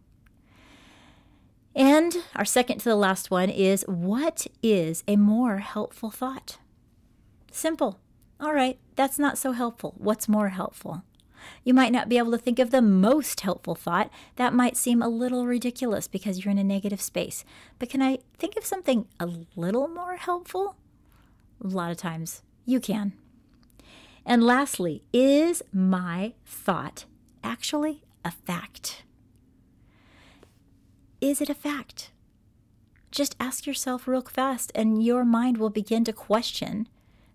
and 1.80 2.18
our 2.36 2.46
second 2.46 2.78
to 2.80 2.90
the 2.90 2.96
last 2.96 3.32
one 3.32 3.50
is 3.50 3.84
what 3.88 4.46
is 4.62 5.04
a 5.08 5.16
more 5.16 5.58
helpful 5.58 6.12
thought 6.12 6.58
simple 7.52 8.00
all 8.40 8.54
right 8.54 8.78
that's 8.96 9.18
not 9.18 9.38
so 9.38 9.54
helpful 9.54 9.96
what's 9.98 10.28
more 10.28 10.50
helpful 10.50 11.04
you 11.64 11.74
might 11.74 11.92
not 11.92 12.10
be 12.10 12.18
able 12.18 12.32
to 12.32 12.38
think 12.38 12.60
of 12.60 12.72
the 12.72 12.82
most 12.82 13.42
helpful 13.42 13.76
thought. 13.76 14.10
That 14.36 14.54
might 14.54 14.78
seem 14.78 15.02
a 15.02 15.08
little 15.08 15.46
ridiculous 15.46 16.08
because 16.08 16.44
you're 16.44 16.52
in 16.52 16.58
a 16.58 16.64
negative 16.64 17.02
space. 17.02 17.46
But 17.78 17.90
can 17.90 18.02
I 18.02 18.20
think 18.38 18.58
of 18.58 18.66
something 18.66 19.08
a 19.20 19.30
little 19.56 19.88
more 19.88 20.18
helpful? 20.18 20.76
A 21.64 21.68
lot 21.68 21.92
of 21.92 21.98
times 21.98 22.42
you 22.66 22.80
can. 22.80 23.14
And 24.26 24.44
lastly, 24.44 25.02
is 25.12 25.62
my 25.74 26.34
thought 26.46 27.06
actually 27.44 28.04
a 28.24 28.32
fact? 28.32 29.04
Is 31.22 31.42
it 31.42 31.50
a 31.50 31.56
fact? 31.56 32.12
Just 33.12 33.36
ask 33.40 33.66
yourself 33.66 34.08
real 34.08 34.22
fast, 34.22 34.72
and 34.74 35.04
your 35.04 35.26
mind 35.26 35.58
will 35.58 35.70
begin 35.70 36.04
to 36.06 36.14
question 36.14 36.88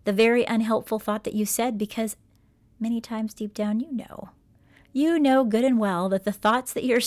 the 0.04 0.12
very 0.12 0.44
unhelpful 0.44 0.98
thought 0.98 1.24
that 1.24 1.34
you 1.34 1.44
said 1.44 1.76
because 1.76 2.16
many 2.78 3.00
times 3.00 3.34
deep 3.34 3.52
down 3.54 3.80
you 3.80 3.92
know. 3.92 4.30
You 4.92 5.18
know 5.18 5.44
good 5.44 5.64
and 5.64 5.78
well 5.78 6.08
that 6.10 6.24
the 6.24 6.32
thoughts 6.32 6.72
that 6.72 6.84
you're 6.84 7.00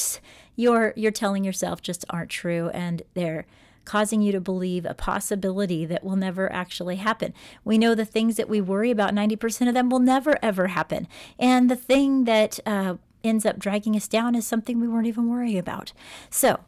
you're 0.55 0.93
you're 0.95 1.11
telling 1.11 1.43
yourself 1.43 1.81
just 1.81 2.03
aren't 2.09 2.29
true 2.29 2.69
and 2.69 3.01
they're 3.13 3.45
causing 3.85 4.21
you 4.21 4.33
to 4.33 4.41
believe 4.41 4.85
a 4.85 4.93
possibility 4.93 5.85
that 5.85 6.03
will 6.03 6.17
never 6.17 6.51
actually 6.51 6.97
happen. 6.97 7.33
We 7.63 7.77
know 7.77 7.95
the 7.95 8.03
things 8.03 8.35
that 8.35 8.49
we 8.49 8.59
worry 8.59 8.91
about, 8.91 9.13
90% 9.13 9.69
of 9.69 9.73
them 9.73 9.89
will 9.89 9.99
never 9.99 10.37
ever 10.43 10.67
happen. 10.67 11.07
And 11.39 11.71
the 11.71 11.75
thing 11.77 12.25
that 12.25 12.59
uh, 12.65 12.95
ends 13.27 13.45
up 13.45 13.59
dragging 13.59 13.95
us 13.95 14.07
down 14.07 14.35
is 14.35 14.47
something 14.47 14.79
we 14.79 14.87
weren't 14.87 15.07
even 15.07 15.29
worrying 15.29 15.57
about. 15.57 15.93
So, 16.29 16.61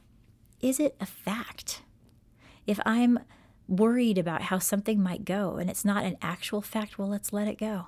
is 0.61 0.79
it 0.79 0.95
a 0.99 1.05
fact? 1.05 1.81
If 2.67 2.79
I'm 2.85 3.19
worried 3.67 4.17
about 4.17 4.43
how 4.43 4.59
something 4.59 5.01
might 5.01 5.25
go 5.25 5.57
and 5.57 5.69
it's 5.69 5.85
not 5.85 6.03
an 6.03 6.17
actual 6.21 6.61
fact, 6.61 6.97
well, 6.97 7.07
let's 7.07 7.31
let 7.31 7.47
it 7.47 7.57
go. 7.57 7.85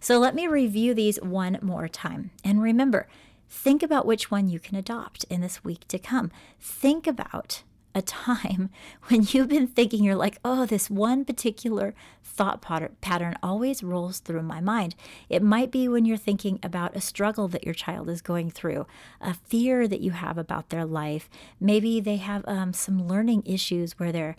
So 0.00 0.18
let 0.18 0.34
me 0.34 0.46
review 0.46 0.94
these 0.94 1.20
one 1.22 1.58
more 1.62 1.88
time. 1.88 2.30
And 2.44 2.62
remember, 2.62 3.08
think 3.48 3.82
about 3.82 4.06
which 4.06 4.30
one 4.30 4.48
you 4.48 4.58
can 4.58 4.76
adopt 4.76 5.24
in 5.24 5.40
this 5.40 5.64
week 5.64 5.86
to 5.88 5.98
come. 5.98 6.30
Think 6.60 7.06
about 7.06 7.62
a 7.96 8.02
time 8.02 8.68
when 9.08 9.26
you've 9.30 9.48
been 9.48 9.66
thinking, 9.66 10.04
you're 10.04 10.14
like, 10.14 10.38
oh, 10.44 10.66
this 10.66 10.90
one 10.90 11.24
particular 11.24 11.94
thought 12.22 12.60
pattern 13.00 13.34
always 13.42 13.82
rolls 13.82 14.18
through 14.18 14.42
my 14.42 14.60
mind. 14.60 14.94
It 15.30 15.42
might 15.42 15.70
be 15.70 15.88
when 15.88 16.04
you're 16.04 16.18
thinking 16.18 16.58
about 16.62 16.94
a 16.94 17.00
struggle 17.00 17.48
that 17.48 17.64
your 17.64 17.72
child 17.72 18.10
is 18.10 18.20
going 18.20 18.50
through, 18.50 18.86
a 19.22 19.32
fear 19.32 19.88
that 19.88 20.02
you 20.02 20.10
have 20.10 20.36
about 20.36 20.68
their 20.68 20.84
life. 20.84 21.30
Maybe 21.58 21.98
they 21.98 22.16
have 22.16 22.44
um, 22.46 22.74
some 22.74 23.08
learning 23.08 23.42
issues 23.46 23.98
where 23.98 24.12
they're 24.12 24.36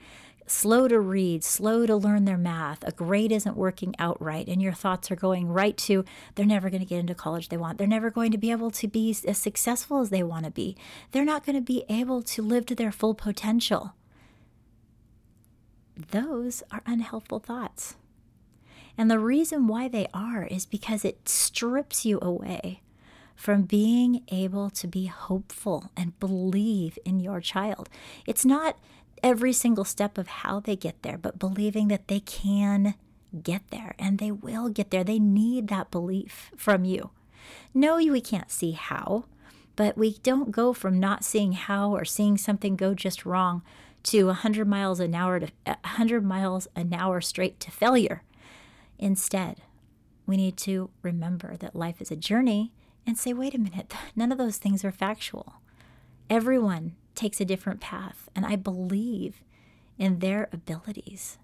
slow 0.48 0.88
to 0.88 1.00
read, 1.00 1.44
slow 1.44 1.86
to 1.86 1.96
learn 1.96 2.26
their 2.26 2.38
math, 2.38 2.84
a 2.88 2.92
grade 2.92 3.32
isn't 3.32 3.58
working 3.58 3.94
out 4.00 4.22
right, 4.22 4.48
and 4.48 4.62
your 4.62 4.74
thoughts 4.74 5.12
are 5.12 5.16
going 5.16 5.48
right 5.48 5.78
to 5.78 6.06
they're 6.36 6.46
never 6.46 6.70
going 6.70 6.82
to 6.82 6.88
get 6.88 7.00
into 7.00 7.16
college 7.16 7.50
they 7.50 7.58
want. 7.58 7.78
They're 7.78 7.88
never 7.88 8.10
going 8.10 8.32
to 8.32 8.38
be 8.38 8.52
able 8.52 8.72
to 8.72 8.88
be 8.88 9.16
as 9.28 9.38
successful 9.38 10.00
as 10.00 10.10
they 10.10 10.24
want 10.24 10.46
to 10.46 10.52
be. 10.52 10.76
They're 11.12 11.26
not 11.26 11.46
going 11.46 11.56
to 11.56 11.62
be 11.62 11.84
able 11.90 12.22
to 12.24 12.42
live 12.42 12.66
to 12.68 12.76
their 12.76 12.92
full 12.92 13.14
potential. 13.14 13.94
Those 15.96 16.64
are 16.72 16.84
unhelpful 16.86 17.40
thoughts. 17.40 17.96
And 18.98 19.12
the 19.12 19.20
reason 19.20 19.68
why 19.68 19.88
they 19.88 20.08
are 20.14 20.44
is 20.44 20.66
because 20.66 21.06
it 21.06 21.30
strips 21.30 22.06
you 22.06 22.20
away 22.22 22.82
from 23.36 23.62
being 23.62 24.24
able 24.30 24.70
to 24.72 24.88
be 24.88 25.06
hopeful 25.06 25.92
and 25.96 26.20
believe 26.20 26.98
in 27.06 27.20
your 27.20 27.40
child. 27.40 27.88
It's 28.26 28.44
not 28.44 28.78
every 29.24 29.54
single 29.54 29.86
step 29.86 30.18
of 30.18 30.28
how 30.28 30.60
they 30.60 30.76
get 30.76 31.02
there, 31.02 31.18
but 31.18 31.40
believing 31.40 31.88
that 31.90 32.08
they 32.08 32.20
can 32.20 32.96
get 33.44 33.62
there 33.72 33.94
and 34.00 34.18
they 34.18 34.32
will 34.32 34.70
get 34.70 34.92
there. 34.92 35.04
They 35.04 35.20
need 35.20 35.68
that 35.68 35.92
belief 35.92 36.52
from 36.56 36.86
you. 36.86 37.12
No, 37.74 37.98
we 37.98 38.22
can't 38.22 38.52
see 38.52 38.72
how, 38.72 39.26
but 39.76 39.98
we 39.98 40.18
don't 40.24 40.52
go 40.52 40.74
from 40.74 41.00
not 41.00 41.24
seeing 41.24 41.54
how 41.54 41.96
or 41.96 42.06
seeing 42.06 42.38
something 42.38 42.76
go 42.76 42.94
just 42.94 43.26
wrong 43.26 43.62
to 44.04 44.28
100 44.28 44.68
miles 44.68 45.00
an 45.00 45.14
hour 45.14 45.40
to 45.40 45.52
100 45.66 46.24
miles 46.24 46.68
an 46.76 46.94
hour 46.94 47.22
straight 47.22 47.60
to 47.62 47.72
failure. 47.72 48.24
Instead, 49.00 49.62
we 50.26 50.38
need 50.38 50.58
to 50.58 50.90
remember 51.02 51.56
that 51.58 51.76
life 51.76 52.02
is 52.02 52.12
a 52.12 52.16
journey 52.16 52.72
and 53.06 53.18
say, 53.18 53.34
wait 53.34 53.54
a 53.54 53.60
minute, 53.60 53.94
none 54.16 54.32
of 54.32 54.38
those 54.38 54.58
things 54.58 54.84
are 54.84 54.92
factual. 54.92 55.56
Everyone 56.30 56.96
takes 57.18 57.42
a 57.42 57.46
different 57.46 57.82
path, 57.82 58.30
and 58.34 58.46
I 58.46 58.56
believe 58.56 59.44
in 59.98 60.20
their 60.20 60.48
abilities. 60.54 61.38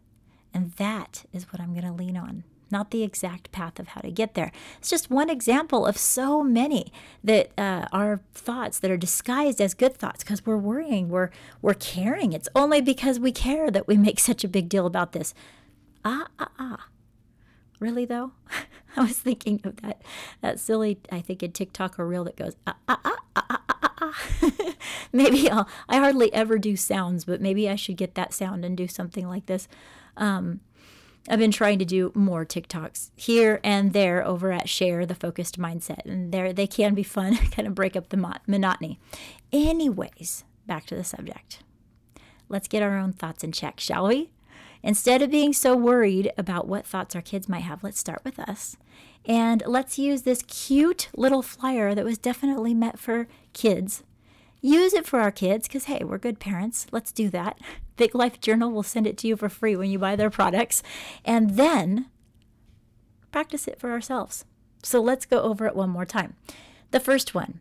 And 0.54 0.72
that 0.74 1.26
is 1.34 1.52
what 1.52 1.60
I'm 1.60 1.74
going 1.74 1.86
to 1.86 1.92
lean 1.92 2.16
on, 2.16 2.44
not 2.72 2.92
the 2.92 3.04
exact 3.04 3.52
path 3.52 3.80
of 3.80 3.90
how 3.90 4.02
to 4.02 4.12
get 4.12 4.36
there. 4.36 4.52
It's 4.78 4.90
just 4.90 5.10
one 5.10 5.30
example 5.30 5.86
of 5.86 5.98
so 5.98 6.44
many 6.44 6.94
that 7.24 7.52
uh, 7.58 7.88
are 7.92 8.22
thoughts 8.34 8.80
that 8.80 8.92
are 8.92 8.98
disguised 8.98 9.60
as 9.60 9.74
good 9.74 9.98
thoughts 9.98 10.24
because 10.24 10.46
we're 10.46 10.58
worrying, 10.58 11.10
we're, 11.10 11.32
we're 11.62 11.74
caring. 11.74 12.34
It's 12.34 12.50
only 12.56 12.80
because 12.80 13.20
we 13.20 13.32
care 13.32 13.72
that 13.72 13.88
we 13.88 13.98
make 13.98 14.20
such 14.30 14.44
a 14.44 14.48
big 14.48 14.70
deal 14.70 14.86
about 14.86 15.12
this. 15.14 15.34
Ah, 16.06 16.28
ah, 16.38 16.52
ah. 16.60 16.88
Really 17.80 18.06
though? 18.06 18.32
I 18.96 19.02
was 19.02 19.18
thinking 19.18 19.60
of 19.64 19.78
that 19.78 20.02
that 20.42 20.60
silly, 20.60 21.00
I 21.12 21.20
think 21.20 21.42
a 21.42 21.48
TikTok 21.48 22.00
or 22.00 22.08
reel 22.08 22.24
that 22.26 22.36
goes 22.36 22.56
ah 22.68 22.76
ah 22.88 23.00
ah 23.04 23.18
ah 23.36 23.46
ah. 23.50 23.73
maybe 25.14 25.50
I'll. 25.50 25.68
I 25.88 25.98
hardly 25.98 26.34
ever 26.34 26.58
do 26.58 26.76
sounds, 26.76 27.26
but 27.26 27.42
maybe 27.42 27.70
I 27.70 27.76
should 27.76 27.98
get 27.98 28.16
that 28.16 28.34
sound 28.34 28.66
and 28.66 28.78
do 28.78 28.88
something 28.88 29.28
like 29.28 29.46
this. 29.46 29.68
Um, 30.18 30.62
I've 31.30 31.40
been 31.40 31.52
trying 31.52 31.80
to 31.80 31.86
do 31.86 32.12
more 32.14 32.46
TikToks 32.46 33.12
here 33.16 33.62
and 33.64 33.94
there 33.94 34.26
over 34.26 34.52
at 34.52 34.68
Share 34.68 35.06
the 35.06 35.16
Focused 35.16 35.58
Mindset, 35.58 36.06
and 36.06 36.34
there 36.34 36.52
they 36.52 36.68
can 36.68 36.94
be 36.94 37.04
fun, 37.04 37.38
kind 37.52 37.68
of 37.68 37.76
break 37.76 37.96
up 37.96 38.10
the 38.10 38.40
monotony. 38.48 39.00
Anyways, 39.52 40.44
back 40.68 40.86
to 40.88 40.96
the 40.96 41.04
subject. 41.04 41.60
Let's 42.50 42.68
get 42.68 42.84
our 42.84 42.98
own 42.98 43.14
thoughts 43.14 43.44
in 43.44 43.54
check, 43.54 43.80
shall 43.80 44.08
we? 44.08 44.32
Instead 44.84 45.22
of 45.22 45.32
being 45.32 45.54
so 45.54 45.78
worried 45.78 46.34
about 46.38 46.68
what 46.68 46.86
thoughts 46.86 47.16
our 47.16 47.22
kids 47.22 47.48
might 47.48 47.62
have, 47.62 47.84
let's 47.84 48.00
start 48.00 48.22
with 48.26 48.38
us. 48.38 48.76
And 49.26 49.64
let's 49.66 49.98
use 49.98 50.24
this 50.24 50.42
cute 50.42 51.08
little 51.16 51.42
flyer 51.42 51.96
that 51.96 52.04
was 52.04 52.18
definitely 52.18 52.74
meant 52.74 53.00
for 53.00 53.30
kids. 53.54 54.04
Use 54.62 54.94
it 54.94 55.06
for 55.06 55.20
our 55.20 55.32
kids 55.32 55.68
because, 55.68 55.86
hey, 55.86 56.04
we're 56.04 56.18
good 56.18 56.40
parents. 56.40 56.88
Let's 56.92 57.12
do 57.12 57.30
that. 57.30 57.60
Big 57.98 58.16
Life 58.16 58.40
Journal 58.42 58.72
will 58.72 58.84
send 58.84 59.06
it 59.06 59.18
to 59.20 59.28
you 59.28 59.36
for 59.36 59.50
free 59.50 59.76
when 59.76 59.90
you 59.90 60.00
buy 60.00 60.16
their 60.16 60.30
products. 60.30 60.82
And 61.24 61.52
then 61.52 62.08
practice 63.32 63.68
it 63.68 63.80
for 63.80 63.92
ourselves. 63.92 64.46
So 64.84 65.02
let's 65.02 65.26
go 65.26 65.42
over 65.42 65.66
it 65.66 65.76
one 65.76 65.90
more 65.90 66.06
time. 66.06 66.36
The 66.92 67.00
first 67.00 67.34
one 67.34 67.60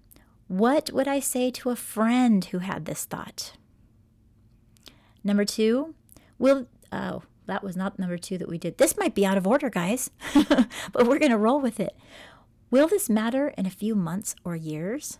What 0.49 0.90
would 0.92 1.08
I 1.08 1.20
say 1.20 1.50
to 1.50 1.70
a 1.70 1.76
friend 1.76 2.44
who 2.46 2.58
had 2.58 2.84
this 2.84 3.04
thought? 3.04 3.52
Number 5.25 5.44
two, 5.44 5.94
will 6.38 6.66
Oh, 6.92 7.22
that 7.46 7.64
was 7.64 7.76
not 7.76 7.99
number 7.99 8.18
two 8.18 8.38
that 8.38 8.49
we 8.49 8.58
did. 8.58 8.78
This 8.78 8.96
might 8.96 9.14
be 9.14 9.26
out 9.26 9.38
of 9.38 9.46
order, 9.46 9.70
guys, 9.70 10.11
but 10.34 11.06
we're 11.06 11.18
going 11.18 11.32
to 11.32 11.38
roll 11.38 11.61
with 11.61 11.80
it. 11.80 11.96
Will 12.70 12.87
this 12.87 13.11
matter 13.11 13.49
in 13.58 13.66
a 13.66 13.70
few 13.70 13.94
months 13.94 14.37
or 14.44 14.54
years? 14.54 15.18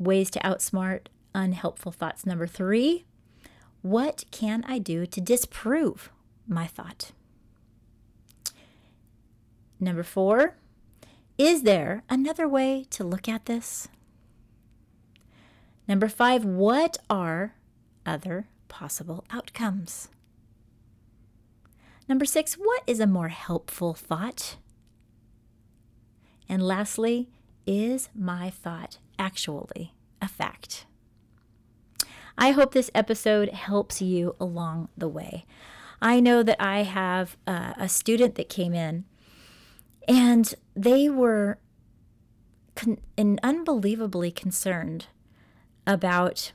Ways 0.00 0.30
to 0.32 0.40
outsmart 0.40 1.06
unhelpful 1.32 1.92
thoughts. 1.92 2.26
Number 2.26 2.48
three, 2.48 3.04
what 3.82 4.24
can 4.32 4.64
I 4.66 4.80
do 4.80 5.06
to 5.06 5.20
disprove 5.20 6.10
my 6.48 6.66
thought? 6.66 7.12
Number 9.78 10.02
four, 10.02 10.56
is 11.38 11.62
there 11.62 12.02
another 12.10 12.48
way 12.48 12.84
to 12.90 13.04
look 13.04 13.28
at 13.28 13.46
this? 13.46 13.86
Number 15.86 16.08
five, 16.08 16.44
what 16.44 16.98
are 17.08 17.54
other 18.06 18.48
possible 18.70 19.24
outcomes. 19.30 20.08
Number 22.08 22.24
six, 22.24 22.54
what 22.54 22.82
is 22.86 23.00
a 23.00 23.06
more 23.06 23.28
helpful 23.28 23.94
thought? 23.94 24.56
And 26.48 26.62
lastly, 26.62 27.28
is 27.66 28.08
my 28.14 28.50
thought 28.50 28.98
actually 29.20 29.94
a 30.20 30.26
fact? 30.26 30.86
I 32.36 32.50
hope 32.52 32.72
this 32.72 32.90
episode 32.94 33.50
helps 33.50 34.00
you 34.00 34.34
along 34.40 34.88
the 34.96 35.08
way. 35.08 35.44
I 36.02 36.18
know 36.18 36.42
that 36.42 36.60
I 36.60 36.84
have 36.84 37.36
uh, 37.46 37.74
a 37.76 37.88
student 37.88 38.34
that 38.36 38.48
came 38.48 38.72
in 38.72 39.04
and 40.08 40.54
they 40.74 41.10
were 41.10 41.58
con- 42.74 42.98
unbelievably 43.18 44.32
concerned 44.32 45.06
about 45.86 46.52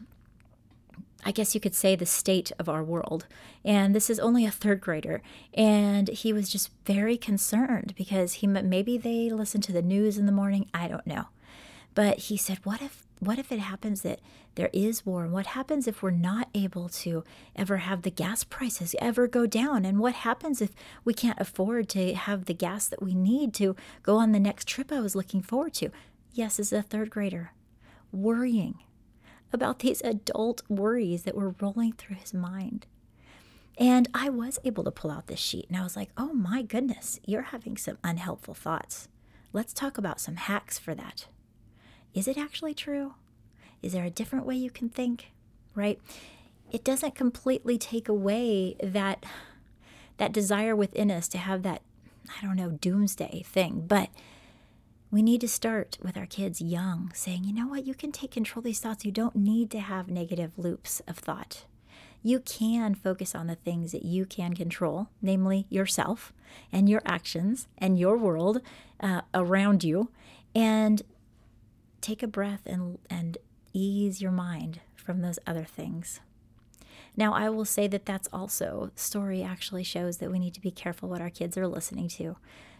I 1.27 1.31
guess 1.31 1.55
you 1.55 1.59
could 1.59 1.73
say, 1.73 1.95
the 1.95 2.05
state 2.05 2.51
of 2.59 2.69
our 2.69 2.83
world. 2.83 3.25
And 3.65 3.95
this 3.95 4.11
is 4.11 4.19
only 4.19 4.45
a 4.45 4.51
third 4.51 4.79
grader. 4.79 5.23
And 5.55 6.07
he 6.07 6.31
was 6.31 6.49
just 6.49 6.69
very 6.85 7.17
concerned 7.17 7.95
because 7.97 8.33
he 8.33 8.47
maybe 8.47 8.99
they 8.99 9.31
listen 9.31 9.59
to 9.61 9.71
the 9.71 9.81
news 9.81 10.19
in 10.19 10.27
the 10.27 10.31
morning. 10.31 10.69
I 10.71 10.87
don't 10.87 11.07
know. 11.07 11.25
But 11.95 12.19
he 12.19 12.37
said, 12.37 12.59
what 12.63 12.81
if 12.81 13.05
what 13.19 13.39
if 13.39 13.51
it 13.51 13.59
happens 13.59 14.01
that 14.01 14.19
there 14.55 14.69
is 14.73 15.05
war? 15.05 15.23
And 15.23 15.33
what 15.33 15.47
happens 15.47 15.87
if 15.87 16.03
we're 16.03 16.11
not 16.11 16.49
able 16.53 16.89
to 16.89 17.23
ever 17.55 17.77
have 17.77 18.01
the 18.01 18.11
gas 18.11 18.43
prices 18.43 18.93
ever 18.99 19.27
go 19.27 19.45
down? 19.45 19.85
And 19.85 19.99
what 19.99 20.13
happens 20.13 20.61
if 20.61 20.71
we 21.03 21.13
can't 21.13 21.39
afford 21.39 21.87
to 21.89 22.13
have 22.13 22.45
the 22.45 22.53
gas 22.53 22.87
that 22.87 23.01
we 23.01 23.15
need 23.15 23.53
to 23.55 23.75
go 24.03 24.17
on 24.17 24.31
the 24.31 24.39
next 24.39 24.67
trip 24.67 24.91
I 24.91 24.99
was 24.99 25.15
looking 25.15 25.41
forward 25.41 25.73
to? 25.75 25.89
Yes, 26.33 26.59
as 26.59 26.73
a 26.73 26.81
third 26.81 27.09
grader, 27.09 27.53
worrying 28.11 28.79
about 29.53 29.79
these 29.79 30.01
adult 30.01 30.61
worries 30.67 31.23
that 31.23 31.35
were 31.35 31.55
rolling 31.61 31.93
through 31.93 32.17
his 32.17 32.33
mind. 32.33 32.85
And 33.77 34.09
I 34.13 34.29
was 34.29 34.59
able 34.65 34.83
to 34.83 34.91
pull 34.91 35.11
out 35.11 35.27
this 35.27 35.39
sheet 35.39 35.67
and 35.69 35.77
I 35.77 35.83
was 35.83 35.95
like, 35.95 36.09
oh 36.17 36.33
my 36.33 36.61
goodness, 36.61 37.19
you're 37.25 37.41
having 37.43 37.77
some 37.77 37.97
unhelpful 38.03 38.53
thoughts. 38.53 39.07
Let's 39.53 39.73
talk 39.73 39.97
about 39.97 40.19
some 40.19 40.35
hacks 40.35 40.77
for 40.77 40.93
that. 40.95 41.27
Is 42.15 42.27
it 42.27 42.37
actually 42.37 42.73
true? 42.73 43.13
Is 43.83 43.93
there 43.93 44.05
a 44.05 44.09
different 44.09 44.47
way 44.47 44.55
you 44.55 44.71
can 44.71 44.89
think? 44.89 45.31
Right? 45.75 45.99
It 46.71 46.83
doesn't 46.83 47.13
completely 47.13 47.77
take 47.77 48.09
away 48.09 48.75
that 48.81 49.23
that 50.17 50.31
desire 50.31 50.75
within 50.75 51.11
us 51.11 51.27
to 51.27 51.37
have 51.37 51.61
that 51.63 51.81
I 52.29 52.43
don't 52.43 52.55
know 52.55 52.71
doomsday 52.71 53.43
thing, 53.45 53.83
but 53.87 54.09
we 55.11 55.21
need 55.21 55.41
to 55.41 55.47
start 55.47 55.97
with 56.01 56.17
our 56.17 56.25
kids 56.25 56.61
young, 56.61 57.11
saying, 57.13 57.43
you 57.43 57.53
know 57.53 57.67
what, 57.67 57.85
you 57.85 57.93
can 57.93 58.11
take 58.11 58.31
control 58.31 58.59
of 58.59 58.65
these 58.65 58.79
thoughts. 58.79 59.05
You 59.05 59.11
don't 59.11 59.35
need 59.35 59.69
to 59.71 59.79
have 59.79 60.09
negative 60.09 60.57
loops 60.57 61.01
of 61.07 61.17
thought. 61.17 61.65
You 62.23 62.39
can 62.39 62.95
focus 62.95 63.35
on 63.35 63.47
the 63.47 63.55
things 63.55 63.91
that 63.91 64.03
you 64.03 64.25
can 64.25 64.55
control, 64.55 65.09
namely 65.21 65.67
yourself 65.69 66.33
and 66.71 66.89
your 66.89 67.03
actions 67.05 67.67
and 67.77 67.99
your 67.99 68.17
world 68.17 68.61
uh, 68.99 69.21
around 69.33 69.83
you, 69.83 70.09
and 70.55 71.03
take 72.05 72.23
a 72.23 72.27
breath 72.27 72.61
and, 72.65 72.99
and 73.09 73.37
ease 73.73 74.21
your 74.21 74.31
mind 74.31 74.79
from 74.95 75.21
those 75.21 75.39
other 75.47 75.63
things. 75.63 76.19
Now, 77.17 77.33
I 77.33 77.49
will 77.49 77.65
say 77.65 77.87
that 77.87 78.05
that's 78.05 78.29
also, 78.31 78.91
story 78.95 79.41
actually 79.41 79.83
shows 79.83 80.17
that 80.17 80.31
we 80.31 80.39
need 80.39 80.53
to 80.53 80.61
be 80.61 80.71
careful 80.71 81.09
what 81.09 81.21
our 81.21 81.29
kids 81.29 81.57
are 81.57 81.67
listening 81.67 82.09
to 82.09 82.35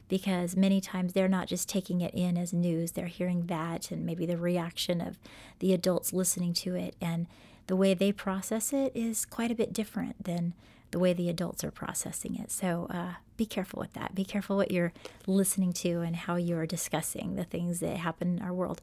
because 0.08 0.56
many 0.56 0.80
times 0.80 1.14
they're 1.14 1.28
not 1.28 1.48
just 1.48 1.68
taking 1.68 2.02
it 2.02 2.14
in 2.14 2.38
as 2.38 2.54
news, 2.54 2.92
they're 2.92 3.08
hearing 3.08 3.48
that 3.48 3.90
and 3.92 4.06
maybe 4.06 4.26
the 4.26 4.38
reaction 4.38 5.02
of 5.02 5.18
the 5.60 5.74
adults 5.74 6.14
listening 6.14 6.54
to 6.54 6.76
it. 6.76 6.96
And 7.02 7.28
the 7.68 7.76
way 7.76 7.94
they 7.94 8.12
process 8.12 8.74
it 8.74 8.92
is 8.96 9.26
quite 9.26 9.52
a 9.52 9.56
bit 9.56 9.74
different 9.74 10.24
than 10.24 10.54
the 10.92 11.00
way 11.00 11.14
the 11.14 11.30
adults 11.30 11.64
are 11.64 11.72
processing 11.72 12.36
it. 12.36 12.52
So 12.52 12.88
uh, 12.90 13.16
be 13.38 13.46
careful 13.46 13.80
with 13.80 13.94
that. 13.94 14.16
Be 14.16 14.24
careful 14.24 14.56
what 14.56 14.72
you're 14.72 14.94
listening 15.28 15.74
to 15.74 16.02
and 16.02 16.16
how 16.16 16.36
you're 16.36 16.66
discussing 16.66 17.36
the 17.36 17.44
things 17.44 17.80
that 17.80 17.98
happen 17.98 18.38
in 18.38 18.44
our 18.44 18.54
world. 18.54 18.82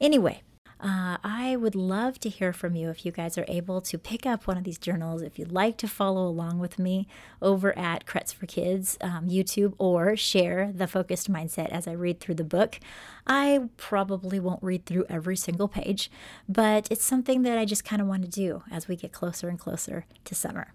Anyway, 0.00 0.42
uh, 0.84 1.16
I 1.24 1.56
would 1.56 1.74
love 1.74 2.20
to 2.20 2.28
hear 2.28 2.52
from 2.52 2.76
you 2.76 2.90
if 2.90 3.06
you 3.06 3.10
guys 3.10 3.38
are 3.38 3.46
able 3.48 3.80
to 3.80 3.96
pick 3.96 4.26
up 4.26 4.46
one 4.46 4.58
of 4.58 4.64
these 4.64 4.76
journals. 4.76 5.22
If 5.22 5.38
you'd 5.38 5.50
like 5.50 5.78
to 5.78 5.88
follow 5.88 6.28
along 6.28 6.58
with 6.58 6.78
me 6.78 7.08
over 7.40 7.76
at 7.78 8.04
Kretz 8.04 8.34
for 8.34 8.44
Kids 8.44 8.98
um, 9.00 9.26
YouTube 9.26 9.72
or 9.78 10.14
share 10.14 10.70
the 10.74 10.86
focused 10.86 11.32
mindset 11.32 11.70
as 11.70 11.88
I 11.88 11.92
read 11.92 12.20
through 12.20 12.34
the 12.34 12.44
book. 12.44 12.80
I 13.26 13.70
probably 13.78 14.38
won't 14.38 14.62
read 14.62 14.84
through 14.84 15.06
every 15.08 15.36
single 15.36 15.68
page, 15.68 16.10
but 16.46 16.86
it's 16.90 17.04
something 17.04 17.42
that 17.44 17.56
I 17.56 17.64
just 17.64 17.86
kind 17.86 18.02
of 18.02 18.08
want 18.08 18.22
to 18.24 18.28
do 18.28 18.62
as 18.70 18.86
we 18.86 18.94
get 18.94 19.10
closer 19.10 19.48
and 19.48 19.58
closer 19.58 20.04
to 20.26 20.34
summer. 20.34 20.74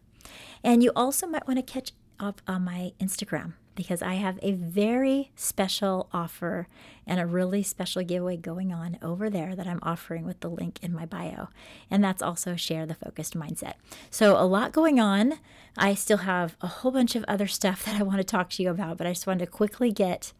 And 0.63 0.81
you 0.81 0.91
also 0.95 1.27
might 1.27 1.47
want 1.47 1.59
to 1.59 1.73
catch 1.73 1.91
up 2.19 2.41
on 2.47 2.63
my 2.63 2.93
Instagram 2.99 3.53
because 3.79 4.01
I 4.01 4.15
have 4.15 4.37
a 4.41 4.51
very 4.51 5.31
special 5.37 6.09
offer 6.11 6.67
and 7.07 7.17
a 7.17 7.25
really 7.25 7.63
special 7.63 8.03
giveaway 8.03 8.35
going 8.35 8.73
on 8.73 8.99
over 9.01 9.29
there 9.29 9.55
that 9.55 9.67
I'm 9.67 9.79
offering 9.81 10.25
with 10.25 10.41
the 10.41 10.49
link 10.49 10.79
in 10.81 10.91
my 10.93 11.05
bio. 11.05 11.47
And 11.89 12.03
that's 12.03 12.21
also 12.21 12.57
Share 12.57 12.85
the 12.85 12.93
Focused 12.93 13.39
Mindset. 13.39 13.75
So, 14.11 14.35
a 14.35 14.43
lot 14.43 14.73
going 14.73 14.99
on. 14.99 15.35
I 15.77 15.93
still 15.93 16.17
have 16.17 16.57
a 16.59 16.67
whole 16.67 16.91
bunch 16.91 17.15
of 17.15 17.23
other 17.25 17.47
stuff 17.47 17.85
that 17.85 17.97
I 17.97 18.03
want 18.03 18.17
to 18.17 18.25
talk 18.25 18.49
to 18.49 18.63
you 18.63 18.69
about, 18.69 18.97
but 18.97 19.07
I 19.07 19.11
just 19.11 19.25
wanted 19.25 19.45
to 19.45 19.51
quickly 19.51 19.93
get 19.93 20.33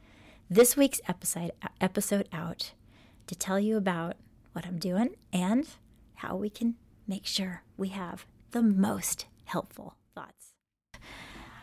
this 0.49 0.75
week's 0.75 0.99
episode 1.07 1.53
episode 1.79 2.27
out 2.33 2.73
to 3.27 3.35
tell 3.35 3.57
you 3.57 3.77
about 3.77 4.17
what 4.51 4.65
I'm 4.65 4.79
doing 4.79 5.15
and 5.31 5.65
how 6.15 6.35
we 6.35 6.49
can 6.49 6.75
make 7.07 7.25
sure 7.25 7.63
we 7.77 7.87
have 7.87 8.25
the 8.51 8.61
most 8.61 9.27
helpful. 9.45 9.95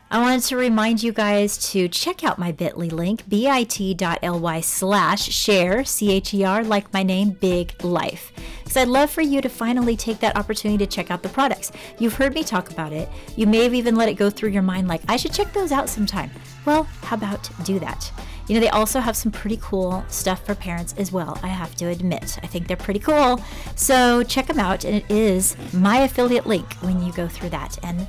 I 0.08 0.20
wanted 0.20 0.42
to 0.44 0.56
remind 0.56 1.02
you 1.02 1.10
guys 1.10 1.58
to 1.72 1.88
check 1.88 2.22
out 2.22 2.38
my 2.38 2.52
bit.ly 2.52 2.86
link, 2.86 3.28
bit.ly 3.28 4.60
slash 4.60 5.22
Cher, 5.22 5.84
C 5.84 6.12
H 6.12 6.32
E 6.32 6.44
R, 6.44 6.62
like 6.62 6.92
my 6.92 7.02
name, 7.02 7.30
Big 7.30 7.82
Life. 7.82 8.32
Because 8.62 8.76
I'd 8.76 8.86
love 8.86 9.10
for 9.10 9.22
you 9.22 9.40
to 9.40 9.48
finally 9.48 9.96
take 9.96 10.20
that 10.20 10.36
opportunity 10.36 10.78
to 10.84 10.90
check 10.90 11.10
out 11.10 11.24
the 11.24 11.28
products. 11.28 11.72
You've 11.98 12.14
heard 12.14 12.34
me 12.34 12.44
talk 12.44 12.70
about 12.70 12.92
it. 12.92 13.08
You 13.34 13.48
may 13.48 13.64
have 13.64 13.74
even 13.74 13.96
let 13.96 14.08
it 14.08 14.14
go 14.14 14.30
through 14.30 14.50
your 14.50 14.62
mind 14.62 14.86
like, 14.86 15.02
I 15.08 15.16
should 15.16 15.32
check 15.32 15.52
those 15.52 15.72
out 15.72 15.88
sometime. 15.88 16.30
Well, 16.64 16.84
how 17.02 17.16
about 17.16 17.50
do 17.64 17.80
that? 17.80 18.12
You 18.46 18.54
know, 18.54 18.60
they 18.60 18.68
also 18.68 19.00
have 19.00 19.16
some 19.16 19.32
pretty 19.32 19.58
cool 19.60 20.04
stuff 20.06 20.46
for 20.46 20.54
parents 20.54 20.94
as 20.98 21.10
well, 21.10 21.36
I 21.42 21.48
have 21.48 21.74
to 21.76 21.86
admit. 21.86 22.38
I 22.44 22.46
think 22.46 22.68
they're 22.68 22.76
pretty 22.76 23.00
cool. 23.00 23.40
So 23.74 24.22
check 24.22 24.46
them 24.46 24.60
out, 24.60 24.84
and 24.84 24.94
it 24.94 25.10
is 25.10 25.56
my 25.72 25.98
affiliate 25.98 26.46
link 26.46 26.74
when 26.74 27.02
you 27.02 27.12
go 27.12 27.26
through 27.26 27.48
that. 27.50 27.76
And 27.82 28.06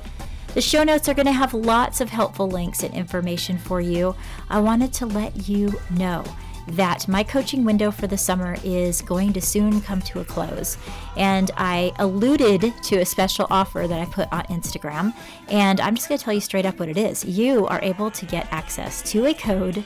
the 0.58 0.62
show 0.62 0.82
notes 0.82 1.08
are 1.08 1.14
going 1.14 1.24
to 1.24 1.30
have 1.30 1.54
lots 1.54 2.00
of 2.00 2.10
helpful 2.10 2.48
links 2.48 2.82
and 2.82 2.92
information 2.92 3.56
for 3.56 3.80
you. 3.80 4.12
I 4.50 4.58
wanted 4.58 4.92
to 4.94 5.06
let 5.06 5.48
you 5.48 5.72
know 5.90 6.24
that 6.70 7.06
my 7.06 7.22
coaching 7.22 7.64
window 7.64 7.92
for 7.92 8.08
the 8.08 8.18
summer 8.18 8.56
is 8.64 9.00
going 9.00 9.32
to 9.34 9.40
soon 9.40 9.80
come 9.80 10.02
to 10.02 10.18
a 10.18 10.24
close. 10.24 10.76
And 11.16 11.52
I 11.56 11.92
alluded 12.00 12.74
to 12.82 12.96
a 12.96 13.06
special 13.06 13.46
offer 13.50 13.86
that 13.86 14.00
I 14.00 14.04
put 14.06 14.32
on 14.32 14.42
Instagram. 14.46 15.14
And 15.48 15.80
I'm 15.80 15.94
just 15.94 16.08
going 16.08 16.18
to 16.18 16.24
tell 16.24 16.34
you 16.34 16.40
straight 16.40 16.66
up 16.66 16.80
what 16.80 16.88
it 16.88 16.96
is. 16.96 17.24
You 17.24 17.68
are 17.68 17.78
able 17.80 18.10
to 18.10 18.26
get 18.26 18.52
access 18.52 19.00
to 19.12 19.26
a 19.26 19.34
code 19.34 19.84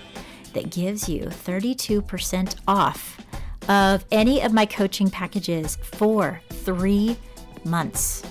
that 0.54 0.70
gives 0.70 1.06
you 1.06 1.26
32% 1.26 2.56
off 2.66 3.20
of 3.68 4.06
any 4.10 4.40
of 4.40 4.54
my 4.54 4.64
coaching 4.64 5.10
packages 5.10 5.76
for 5.82 6.40
three 6.48 7.18
months 7.62 8.22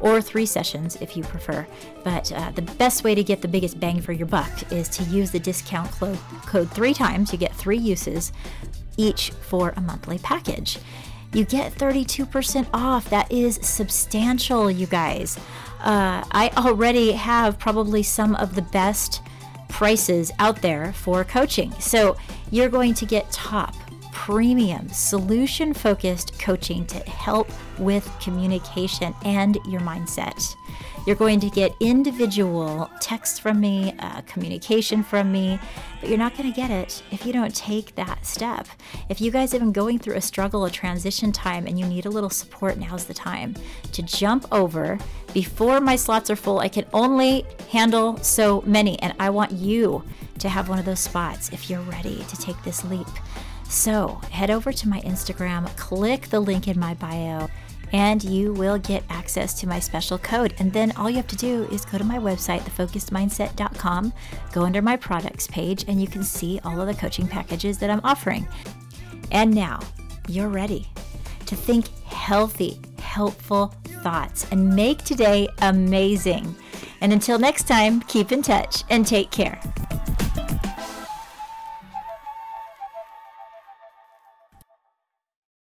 or 0.00 0.20
three 0.20 0.46
sessions 0.46 0.96
if 1.00 1.16
you 1.16 1.22
prefer. 1.22 1.66
But 2.04 2.32
uh, 2.32 2.50
the 2.50 2.62
best 2.62 3.04
way 3.04 3.14
to 3.14 3.22
get 3.22 3.42
the 3.42 3.48
biggest 3.48 3.78
bang 3.78 4.00
for 4.00 4.12
your 4.12 4.26
buck 4.26 4.72
is 4.72 4.88
to 4.90 5.04
use 5.04 5.30
the 5.30 5.40
discount 5.40 5.90
clo- 5.90 6.18
code 6.46 6.70
three 6.70 6.94
times. 6.94 7.32
You 7.32 7.38
get 7.38 7.54
three 7.54 7.78
uses 7.78 8.32
each 8.96 9.30
for 9.30 9.72
a 9.76 9.80
monthly 9.80 10.18
package. 10.18 10.78
You 11.32 11.44
get 11.44 11.72
32% 11.74 12.66
off. 12.74 13.08
That 13.10 13.30
is 13.30 13.60
substantial, 13.62 14.70
you 14.70 14.86
guys. 14.86 15.38
Uh, 15.80 16.24
I 16.32 16.50
already 16.56 17.12
have 17.12 17.58
probably 17.58 18.02
some 18.02 18.34
of 18.36 18.54
the 18.54 18.62
best 18.62 19.22
prices 19.68 20.32
out 20.38 20.60
there 20.60 20.92
for 20.92 21.24
coaching. 21.24 21.72
So 21.78 22.16
you're 22.50 22.68
going 22.68 22.94
to 22.94 23.06
get 23.06 23.30
top 23.30 23.74
premium, 24.20 24.86
solution 24.90 25.72
focused 25.72 26.38
coaching 26.38 26.84
to 26.84 26.98
help 27.08 27.50
with 27.78 28.06
communication 28.20 29.14
and 29.24 29.56
your 29.66 29.80
mindset. 29.80 30.54
You're 31.06 31.16
going 31.16 31.40
to 31.40 31.48
get 31.48 31.74
individual 31.80 32.90
text 33.00 33.40
from 33.40 33.58
me, 33.58 33.94
uh, 33.98 34.20
communication 34.26 35.02
from 35.02 35.32
me, 35.32 35.58
but 36.00 36.10
you're 36.10 36.18
not 36.18 36.36
going 36.36 36.52
to 36.52 36.54
get 36.54 36.70
it 36.70 37.02
if 37.10 37.24
you 37.24 37.32
don't 37.32 37.54
take 37.54 37.94
that 37.94 38.26
step. 38.26 38.68
If 39.08 39.22
you 39.22 39.30
guys 39.30 39.52
have 39.52 39.62
been 39.62 39.72
going 39.72 39.98
through 39.98 40.16
a 40.16 40.20
struggle, 40.20 40.66
a 40.66 40.70
transition 40.70 41.32
time, 41.32 41.66
and 41.66 41.80
you 41.80 41.86
need 41.86 42.04
a 42.04 42.10
little 42.10 42.28
support, 42.28 42.76
now's 42.76 43.06
the 43.06 43.14
time 43.14 43.56
to 43.92 44.02
jump 44.02 44.46
over 44.52 44.98
before 45.32 45.80
my 45.80 45.96
slots 45.96 46.28
are 46.28 46.36
full. 46.36 46.58
I 46.58 46.68
can 46.68 46.84
only 46.92 47.46
handle 47.70 48.18
so 48.18 48.60
many, 48.66 49.00
and 49.00 49.14
I 49.18 49.30
want 49.30 49.52
you 49.52 50.04
to 50.40 50.50
have 50.50 50.68
one 50.68 50.78
of 50.78 50.84
those 50.84 51.00
spots 51.00 51.48
if 51.54 51.70
you're 51.70 51.80
ready 51.80 52.22
to 52.28 52.36
take 52.36 52.62
this 52.64 52.84
leap. 52.84 53.08
So 53.70 54.20
head 54.32 54.50
over 54.50 54.72
to 54.72 54.88
my 54.88 55.00
Instagram, 55.02 55.64
click 55.76 56.26
the 56.28 56.40
link 56.40 56.66
in 56.66 56.78
my 56.78 56.94
bio, 56.94 57.48
and 57.92 58.22
you 58.22 58.52
will 58.52 58.78
get 58.78 59.04
access 59.08 59.54
to 59.60 59.68
my 59.68 59.78
special 59.78 60.18
code. 60.18 60.54
And 60.58 60.72
then 60.72 60.90
all 60.96 61.08
you 61.08 61.16
have 61.16 61.28
to 61.28 61.36
do 61.36 61.68
is 61.70 61.84
go 61.84 61.96
to 61.96 62.02
my 62.02 62.18
website, 62.18 62.62
thefocusedmindset.com, 62.62 64.12
go 64.52 64.62
under 64.62 64.82
my 64.82 64.96
products 64.96 65.46
page, 65.46 65.84
and 65.86 66.00
you 66.00 66.08
can 66.08 66.24
see 66.24 66.60
all 66.64 66.80
of 66.80 66.88
the 66.88 66.94
coaching 66.94 67.28
packages 67.28 67.78
that 67.78 67.90
I'm 67.90 68.00
offering. 68.02 68.46
And 69.30 69.54
now 69.54 69.78
you're 70.26 70.48
ready 70.48 70.88
to 71.46 71.54
think 71.54 71.88
healthy, 72.06 72.80
helpful 72.98 73.72
thoughts 74.02 74.46
and 74.50 74.74
make 74.74 75.04
today 75.04 75.48
amazing. 75.62 76.56
And 77.00 77.12
until 77.12 77.38
next 77.38 77.68
time, 77.68 78.00
keep 78.02 78.32
in 78.32 78.42
touch 78.42 78.82
and 78.90 79.06
take 79.06 79.30
care. 79.30 79.60